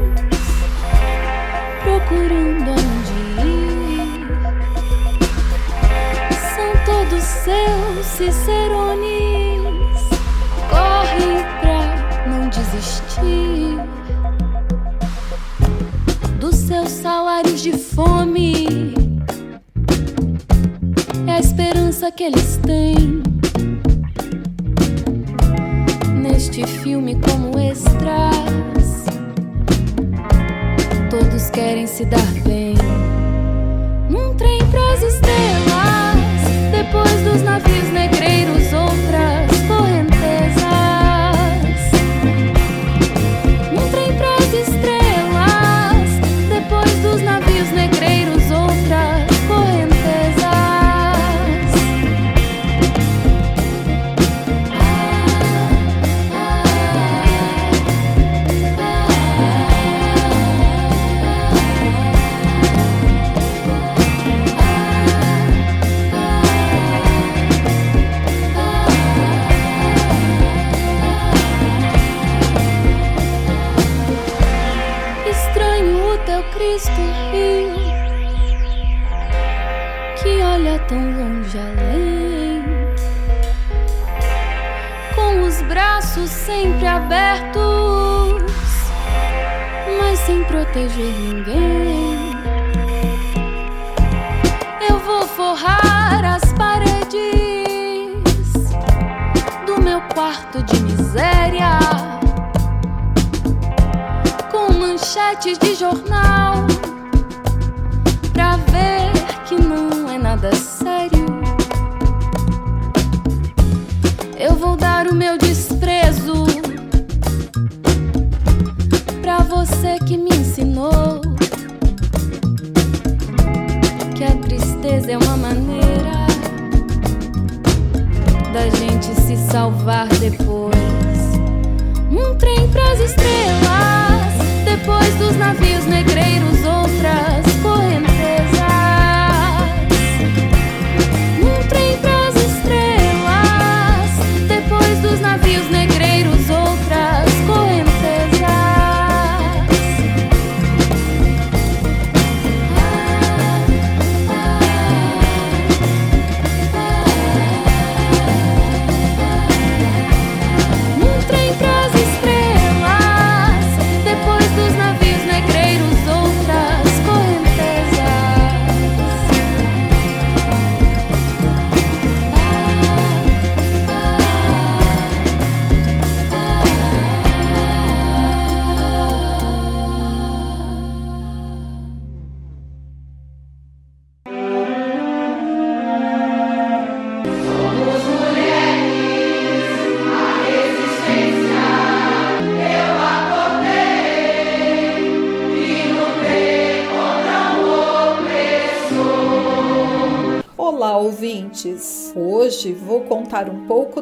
[1.81, 2.92] procurando onde
[7.43, 9.61] seus cicerones.
[10.69, 13.77] Corre pra não desistir
[16.39, 18.93] dos seus salários de fome.
[21.27, 23.21] É a esperança que eles têm
[26.15, 29.03] neste filme como extras.
[31.09, 32.75] Todos querem se dar bem.
[34.09, 36.12] Num trem pras estrelas,
[36.73, 39.52] depois dos navios negreiros, outras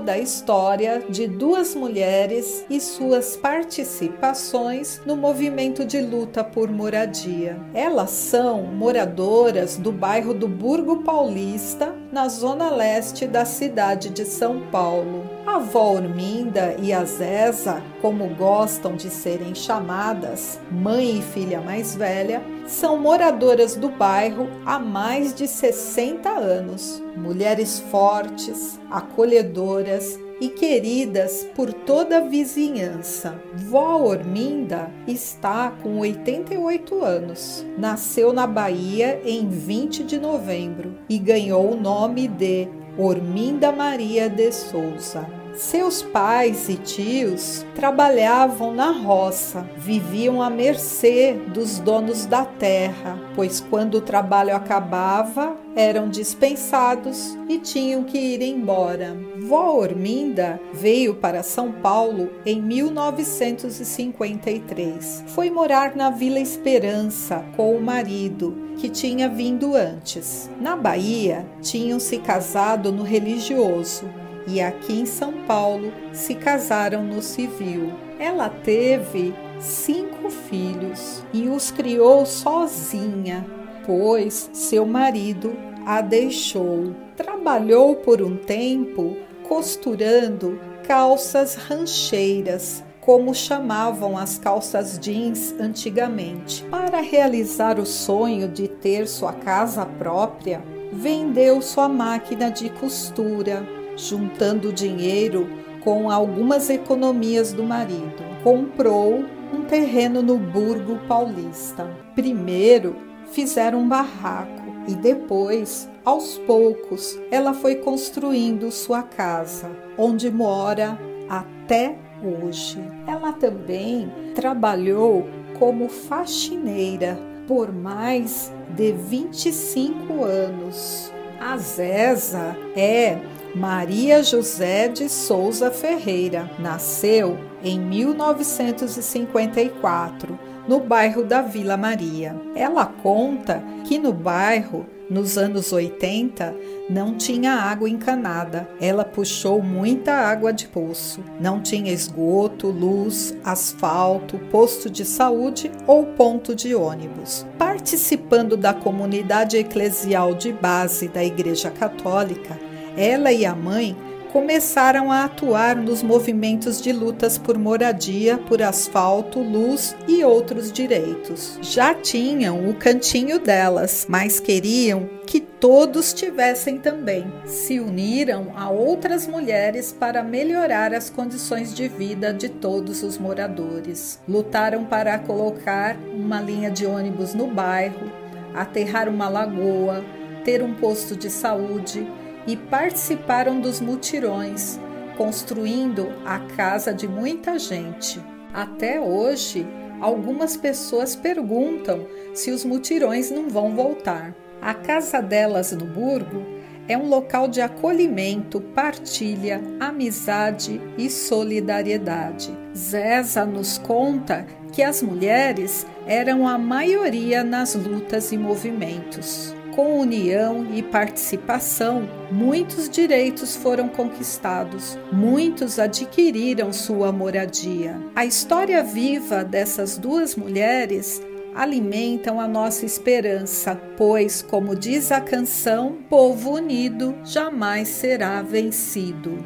[0.02, 7.60] da história de duas mulheres e suas participações no movimento de luta por moradia.
[7.74, 14.62] Elas são moradoras do bairro do Burgo Paulista, na zona leste da cidade de São
[14.72, 15.21] Paulo.
[15.52, 21.94] A avó Orminda e a Zeza, como gostam de serem chamadas, mãe e filha mais
[21.94, 27.04] velha, são moradoras do bairro há mais de 60 anos.
[27.18, 33.38] Mulheres fortes, acolhedoras e queridas por toda a vizinhança.
[33.54, 37.66] Vó Orminda está com 88 anos.
[37.78, 44.50] Nasceu na Bahia em 20 de novembro e ganhou o nome de Orminda Maria de
[44.54, 45.41] Souza.
[45.56, 53.60] Seus pais e tios trabalhavam na roça, viviam à mercê dos donos da terra, pois
[53.60, 59.18] quando o trabalho acabava, eram dispensados e tinham que ir embora.
[59.40, 65.24] Vó Orminda veio para São Paulo em 1953.
[65.28, 70.50] Foi morar na Vila Esperança com o marido, que tinha vindo antes.
[70.60, 77.22] Na Bahia, tinham se casado no religioso e aqui em São Paulo se casaram no
[77.22, 77.92] civil.
[78.20, 83.46] Ela teve cinco filhos e os criou sozinha,
[83.86, 85.56] pois seu marido
[85.86, 86.96] a deixou.
[87.16, 89.16] Trabalhou por um tempo
[89.48, 96.64] costurando calças rancheiras, como chamavam as calças jeans antigamente.
[96.66, 103.66] Para realizar o sonho de ter sua casa própria, vendeu sua máquina de costura,
[103.96, 105.48] juntando dinheiro
[105.84, 108.24] com algumas economias do marido.
[108.44, 109.24] Comprou
[109.54, 111.90] um terreno no Burgo Paulista.
[112.16, 112.96] Primeiro
[113.32, 120.98] fizeram um barraco e depois, aos poucos, ela foi construindo sua casa, onde mora
[121.30, 122.80] até hoje.
[123.08, 125.28] Ela também trabalhou
[125.58, 131.12] como faxineira por mais de 25 anos.
[131.40, 133.20] A Zeza é
[133.54, 136.50] Maria José de Souza Ferreira.
[136.58, 142.40] Nasceu em 1954, no bairro da Vila Maria.
[142.56, 146.56] Ela conta que no bairro, nos anos 80,
[146.90, 148.70] não tinha água encanada.
[148.80, 151.22] Ela puxou muita água de poço.
[151.38, 157.46] Não tinha esgoto, luz, asfalto, posto de saúde ou ponto de ônibus.
[157.58, 163.96] Participando da comunidade eclesial de base da Igreja Católica, ela e a mãe
[164.32, 171.60] começaram a atuar nos movimentos de lutas por moradia, por asfalto, luz e outros direitos.
[171.62, 177.32] Já tinham o cantinho delas, mas queriam que todos tivessem também.
[177.46, 184.20] Se uniram a outras mulheres para melhorar as condições de vida de todos os moradores.
[184.28, 188.10] Lutaram para colocar uma linha de ônibus no bairro,
[188.56, 190.04] aterrar uma lagoa,
[190.46, 192.08] ter um posto de saúde
[192.48, 194.80] e participaram dos mutirões,
[195.18, 198.22] construindo a casa de muita gente.
[198.54, 199.66] Até hoje,
[200.00, 204.36] algumas pessoas perguntam se os mutirões não vão voltar.
[204.62, 206.44] A casa delas no Burgo
[206.88, 212.52] é um local de acolhimento, partilha, amizade e solidariedade.
[212.76, 219.56] Zeza nos conta que as mulheres eram a maioria nas lutas e movimentos.
[219.76, 227.98] Com união e participação, muitos direitos foram conquistados, muitos adquiriram sua moradia.
[228.14, 231.22] A história viva dessas duas mulheres
[231.56, 239.38] alimentam a nossa esperança, pois, como diz a canção, povo unido jamais será vencido.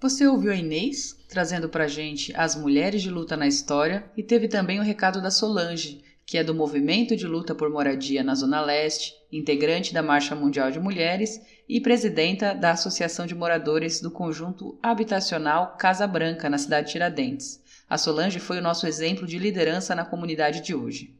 [0.00, 4.48] Você ouviu a Inês trazendo pra gente as mulheres de luta na história e teve
[4.48, 8.60] também o recado da Solange, que é do Movimento de Luta por Moradia na Zona
[8.60, 14.76] Leste, integrante da Marcha Mundial de Mulheres e presidenta da Associação de Moradores do Conjunto
[14.82, 17.60] Habitacional Casa Branca, na cidade de Tiradentes.
[17.88, 21.16] A Solange foi o nosso exemplo de liderança na comunidade de hoje.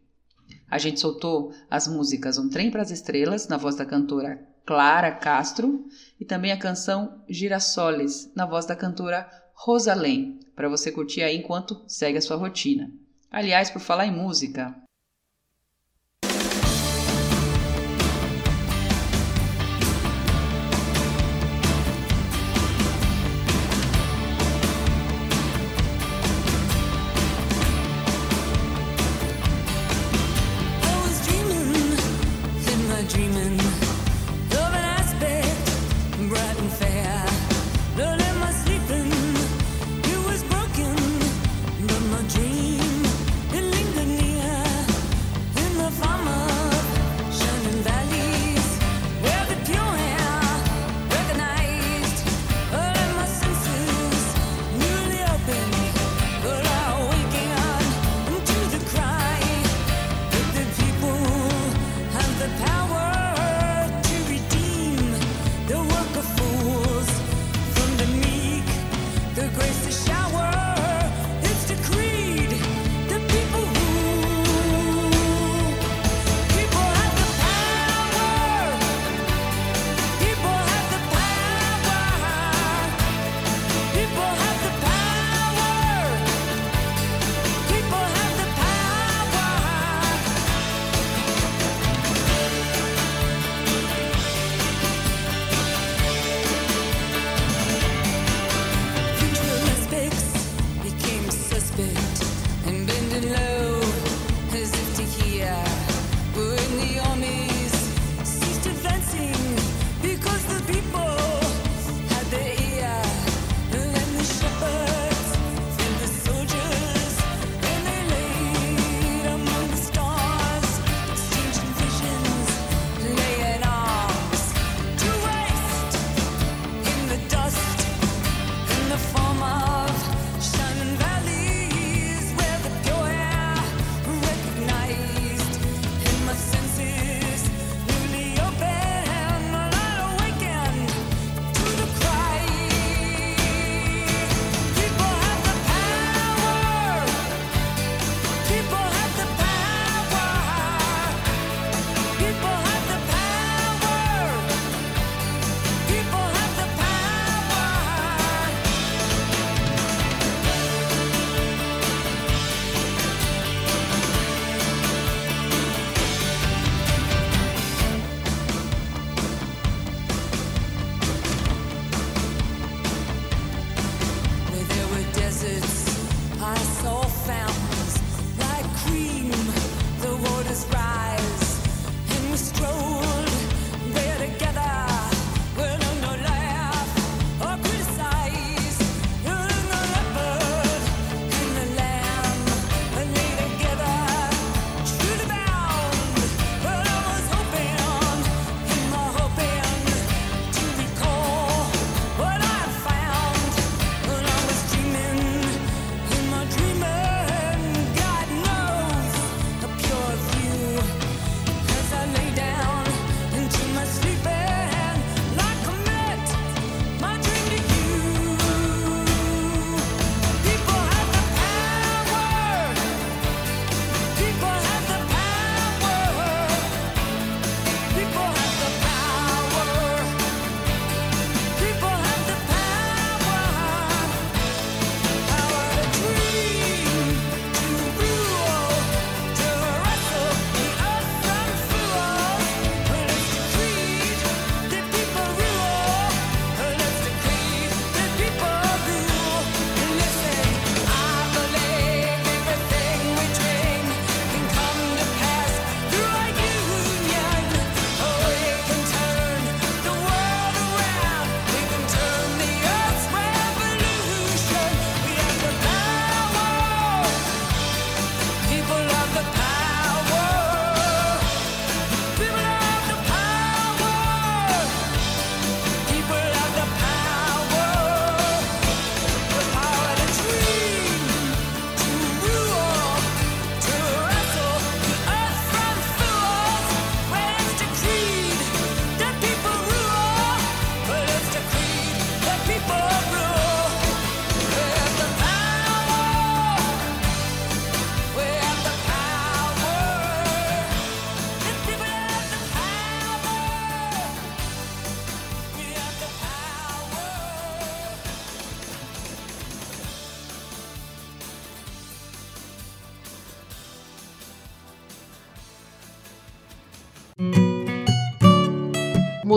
[0.68, 5.10] A gente soltou as músicas Um Trem para as Estrelas, na voz da cantora Clara
[5.12, 5.84] Castro,
[6.18, 9.28] e também a canção Girassoles, na voz da cantora
[9.62, 12.90] Rosalém, para você curtir aí enquanto segue a sua rotina.
[13.30, 14.74] Aliás, por falar em música,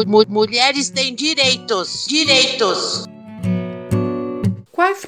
[0.05, 2.05] mulheres têm direitos.
[2.07, 3.05] Direitos.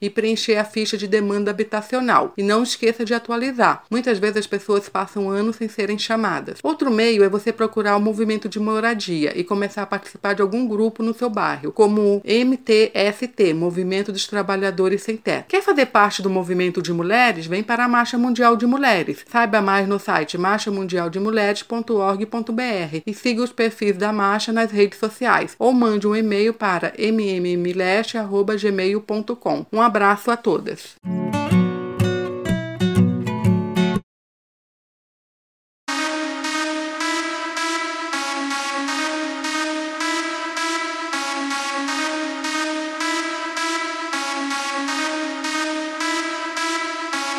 [0.00, 2.32] e preencher a ficha de demanda habitacional.
[2.36, 3.84] E não esqueça de atualizar.
[3.90, 6.58] Muitas vezes as pessoas passam anos sem serem chamadas.
[6.62, 10.66] Outro meio é você procurar o movimento de moradia e começar a participar de algum
[10.66, 15.46] grupo no seu bairro, como o MTST, Movimento dos Trabalhadores Sem Teto.
[15.48, 17.46] Quer fazer parte do movimento de mulheres?
[17.46, 19.24] Vem para a Marcha Mundial de Mulheres.
[19.30, 25.72] Saiba mais no site marchamundialdemulheres.org.br e siga os perfis da marcha nas redes sociais ou
[25.72, 26.92] mande um e-mail para
[29.72, 30.96] Um abraço a todas.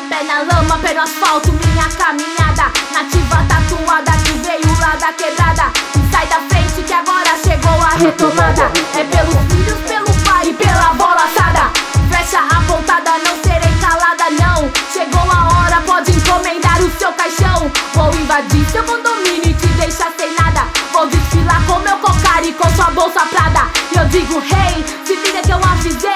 [0.08, 2.72] Pé na lama, pé no asfalto, minha caminhada.
[2.92, 5.72] Nativa tatuada que veio lá da quebrada.
[6.10, 8.70] Sai da frente que agora chegou a retomada.
[8.94, 10.05] É pelos filhos, pelo
[18.76, 20.66] seu condomínio e te deixar sem nada.
[20.92, 23.70] Vou desfilar com meu cocar e com sua bolsa prada.
[23.94, 26.15] E eu digo, hey, se liga que eu avisei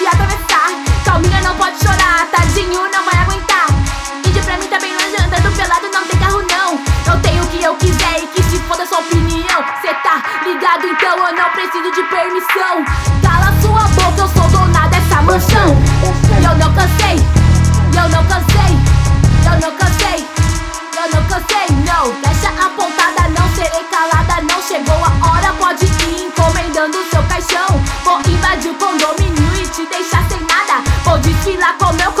[0.00, 0.70] te atravessar.
[1.04, 3.66] Calminha, não pode chorar, tadinho, não vai aguentar.
[4.24, 6.70] Índio pra mim tá bem longe, andando pelado, não tem carro não.
[7.12, 9.60] Eu tenho o que eu quiser e que se foda sua opinião.
[9.82, 12.82] Cê tá ligado, então eu não preciso de permissão.
[13.22, 15.76] Cala sua boca, eu sou dona dessa mansão.
[16.42, 17.16] Eu não cansei,
[17.94, 18.72] eu não cansei,
[19.44, 19.89] eu não cansei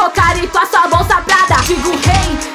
[0.00, 1.62] com meu cocar e tua sua bolsa prada.
[1.66, 2.49] Digo rei, se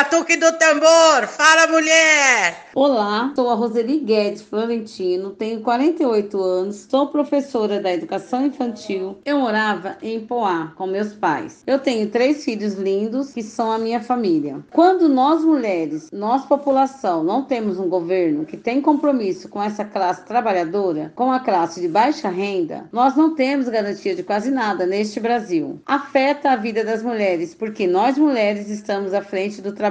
[0.00, 1.26] batuque do tambor.
[1.26, 2.68] Fala, mulher!
[2.74, 9.18] Olá, sou a Roseli Guedes Florentino, tenho 48 anos, sou professora da educação infantil.
[9.24, 11.62] Eu morava em Poá com meus pais.
[11.66, 14.60] Eu tenho três filhos lindos que são a minha família.
[14.70, 20.24] Quando nós mulheres, nós população, não temos um governo que tem compromisso com essa classe
[20.24, 25.20] trabalhadora, com a classe de baixa renda, nós não temos garantia de quase nada neste
[25.20, 25.80] Brasil.
[25.84, 29.89] Afeta a vida das mulheres, porque nós mulheres estamos à frente do trabalho,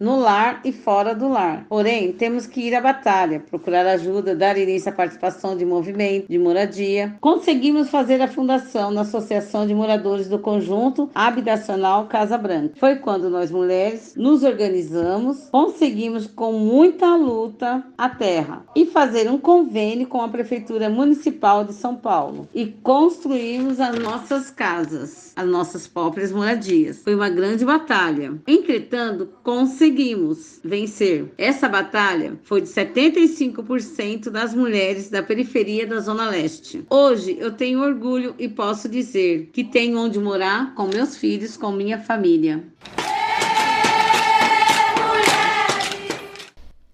[0.00, 1.66] no lar e fora do lar.
[1.68, 6.38] Porém, temos que ir à batalha, procurar ajuda, dar início à participação de movimento de
[6.38, 7.16] moradia.
[7.20, 12.74] Conseguimos fazer a fundação da Associação de Moradores do Conjunto Habitacional Casa Branca.
[12.76, 19.38] Foi quando nós mulheres nos organizamos, conseguimos com muita luta a terra e fazer um
[19.38, 25.86] convênio com a Prefeitura Municipal de São Paulo e construímos as nossas casas, as nossas
[25.86, 27.02] próprias moradias.
[27.02, 28.34] Foi uma grande batalha.
[28.46, 31.32] Entretanto, conseguimos vencer.
[31.38, 36.84] Essa batalha foi de 75% das mulheres da periferia da Zona Leste.
[36.90, 41.72] Hoje eu tenho orgulho e posso dizer que tenho onde morar com meus filhos, com
[41.72, 42.64] minha família.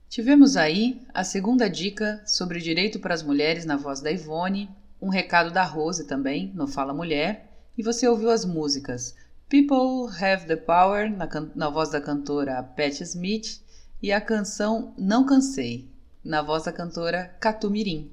[0.08, 4.68] Tivemos aí a segunda dica sobre direito para as mulheres na voz da Ivone,
[5.00, 9.14] um recado da Rose também, no Fala Mulher, e você ouviu as músicas
[9.52, 13.60] People Have the Power, na, na voz da cantora Pat Smith,
[14.02, 15.90] e a canção Não Cansei,
[16.24, 18.10] na voz da cantora Catumirim.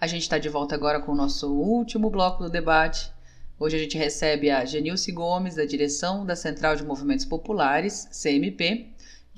[0.00, 3.12] A gente está de volta agora com o nosso último bloco do debate.
[3.60, 8.86] Hoje a gente recebe a Genilce Gomes, da direção da Central de Movimentos Populares, CMP,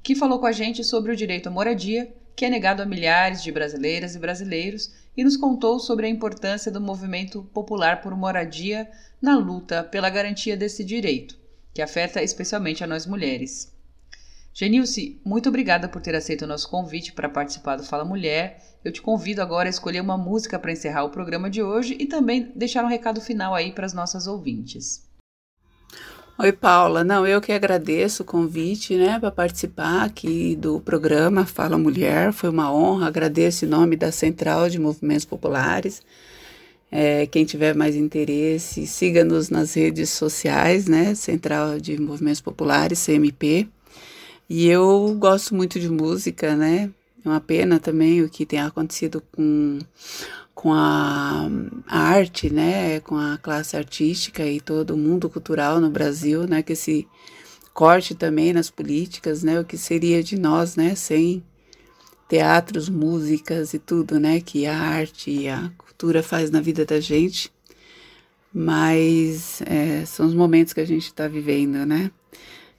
[0.00, 3.42] que falou com a gente sobre o direito à moradia, que é negado a milhares
[3.42, 8.90] de brasileiras e brasileiros, e nos contou sobre a importância do movimento popular por moradia
[9.20, 11.36] na luta pela garantia desse direito,
[11.72, 13.72] que afeta especialmente a nós mulheres.
[14.52, 18.62] Genilce, muito obrigada por ter aceito o nosso convite para participar do Fala Mulher.
[18.84, 22.06] Eu te convido agora a escolher uma música para encerrar o programa de hoje e
[22.06, 25.03] também deixar um recado final aí para as nossas ouvintes.
[26.36, 27.04] Oi, Paula.
[27.04, 32.32] Não, eu que agradeço o convite, né, para participar aqui do programa Fala Mulher.
[32.32, 33.06] Foi uma honra.
[33.06, 36.02] Agradeço em nome da Central de Movimentos Populares.
[36.90, 43.68] É, quem tiver mais interesse, siga-nos nas redes sociais, né, Central de Movimentos Populares, CMP.
[44.50, 46.90] E eu gosto muito de música, né?
[47.24, 49.78] É uma pena também o que tem acontecido com
[50.54, 51.48] com a,
[51.86, 56.62] a, arte, né, com a classe artística e todo o mundo cultural no Brasil, né,
[56.62, 57.06] que esse
[57.72, 61.42] corte também nas políticas, né, o que seria de nós, né, sem
[62.28, 67.00] teatros, músicas e tudo, né, que a arte e a cultura faz na vida da
[67.00, 67.52] gente,
[68.52, 72.10] mas é, são os momentos que a gente está vivendo, né.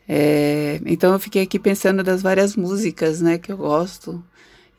[0.07, 4.23] É, então eu fiquei aqui pensando das várias músicas, né, que eu gosto,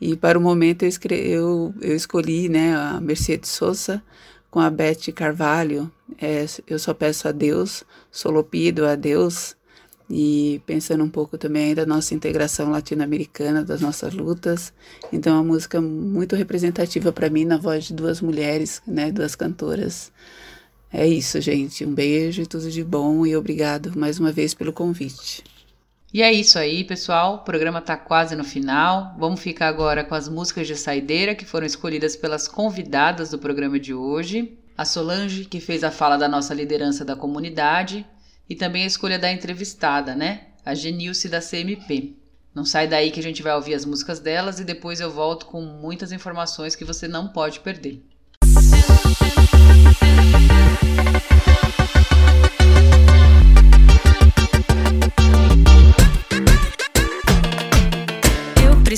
[0.00, 4.02] e para o momento eu, escre eu, eu escolhi né, a Mercedes Sosa
[4.50, 5.90] com a Beth Carvalho.
[6.20, 9.56] É, eu só peço a Deus, solopido a Deus.
[10.08, 14.72] E pensando um pouco também da nossa integração latino-americana, das nossas lutas.
[15.12, 19.34] Então, é uma música muito representativa para mim, na voz de duas mulheres, né, duas
[19.34, 20.12] cantoras.
[20.92, 21.84] É isso, gente.
[21.84, 23.26] Um beijo e tudo de bom.
[23.26, 25.42] E obrigado mais uma vez pelo convite.
[26.12, 27.34] E é isso aí, pessoal.
[27.34, 29.14] O programa está quase no final.
[29.18, 33.78] Vamos ficar agora com as músicas de saideira que foram escolhidas pelas convidadas do programa
[33.78, 34.56] de hoje.
[34.78, 38.06] A Solange, que fez a fala da nossa liderança da comunidade,
[38.48, 40.48] e também a escolha da entrevistada, né?
[40.64, 42.16] A Genilce da CMP.
[42.54, 45.46] Não sai daí que a gente vai ouvir as músicas delas e depois eu volto
[45.46, 48.02] com muitas informações que você não pode perder.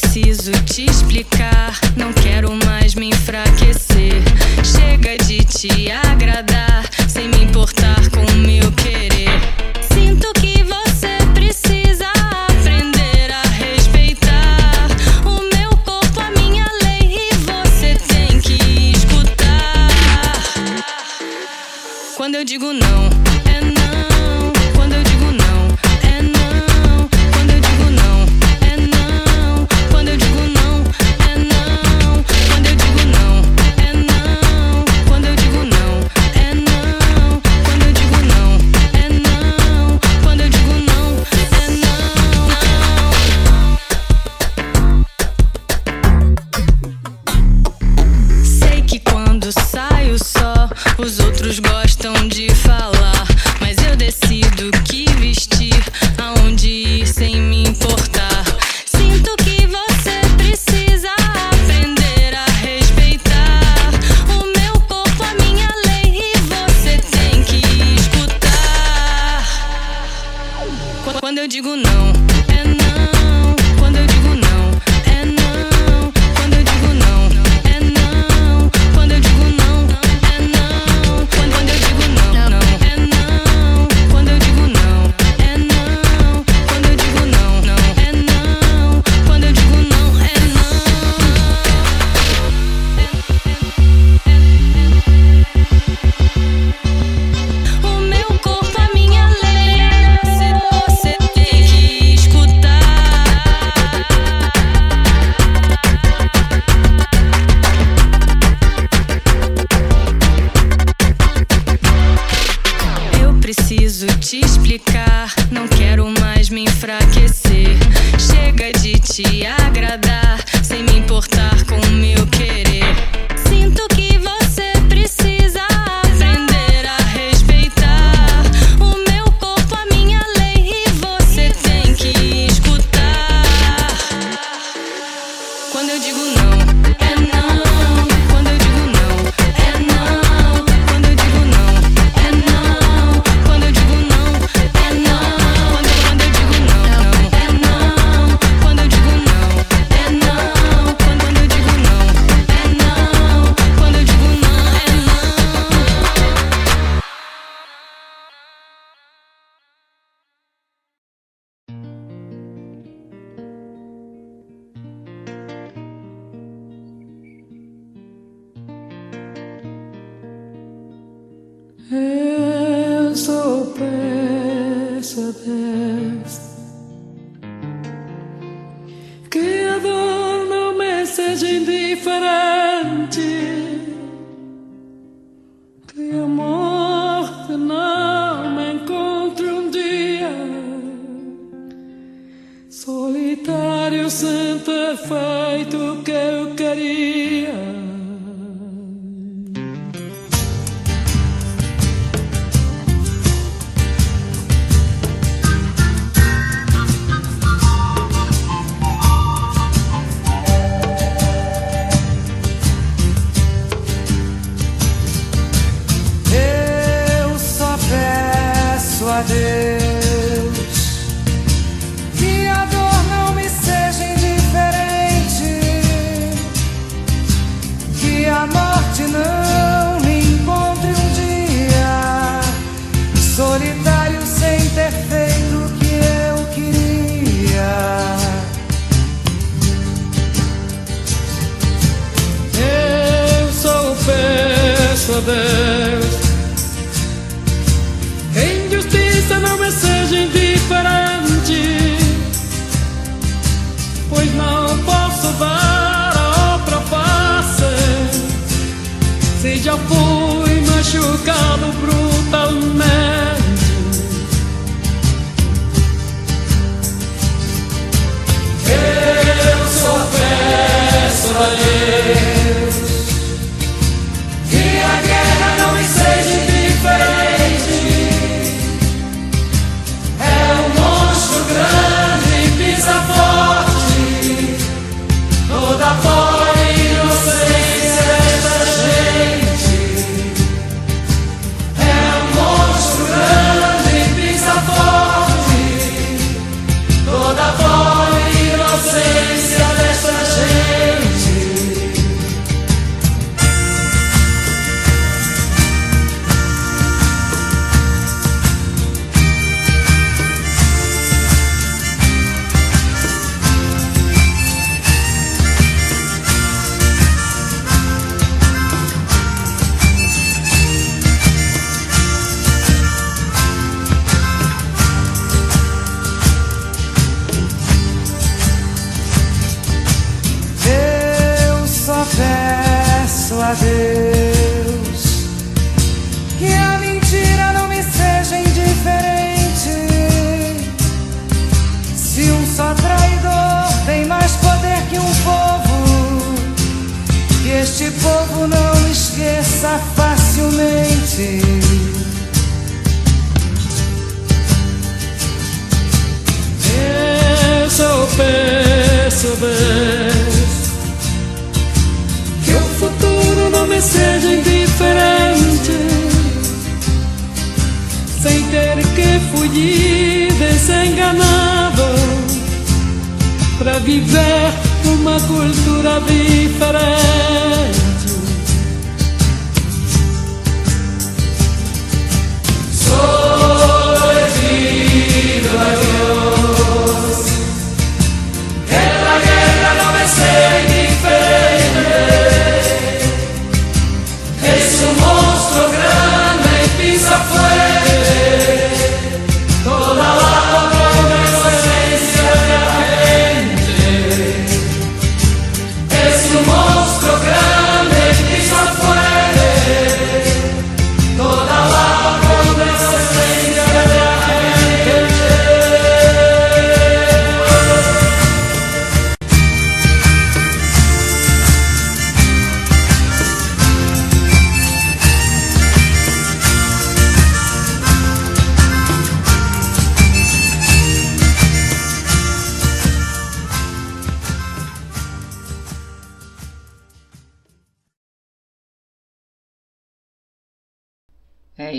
[0.01, 1.77] Preciso te explicar.
[1.97, 4.23] Não quero mais me enfraquecer.
[4.63, 9.29] Chega de te agradar, sem me importar com o meu querer.
[9.93, 14.87] Sinto que você precisa aprender a respeitar
[15.25, 17.31] o meu corpo, a minha lei.
[17.31, 19.89] E você tem que escutar.
[22.17, 22.98] Quando eu digo não,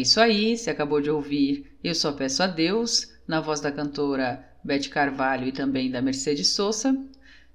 [0.09, 4.43] isso aí, você acabou de ouvir Eu Só Peço a Deus, na voz da cantora
[4.63, 6.97] Beth Carvalho e também da Mercedes Souza,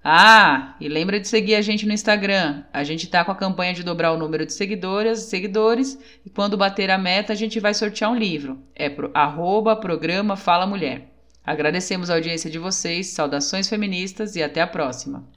[0.06, 2.64] Ah, e lembra de seguir a gente no Instagram.
[2.74, 6.58] A gente tá com a campanha de dobrar o número de seguidoras, seguidores, e quando
[6.58, 8.58] bater a meta, a gente vai sortear um livro.
[8.74, 11.10] É pro arroba programa Fala Mulher.
[11.46, 15.28] Agradecemos a audiência de vocês, saudações feministas e até a próxima.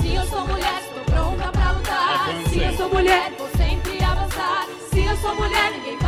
[0.00, 2.28] Se eu sou mulher, estou pronta pra lutar.
[2.48, 4.68] Se eu sou mulher, vou sempre avançar.
[4.90, 6.07] Se eu sou mulher, ninguém vai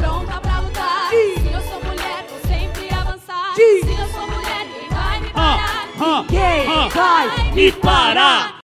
[0.00, 1.10] pronta pra lutar.
[1.10, 1.34] Sim.
[1.42, 3.54] Se eu sou mulher, vou sempre avançar.
[3.54, 3.80] Sim.
[3.82, 5.88] Se eu sou mulher, ninguém vai me parar.
[6.00, 8.57] Ah, Ninguém ah, vai me parar.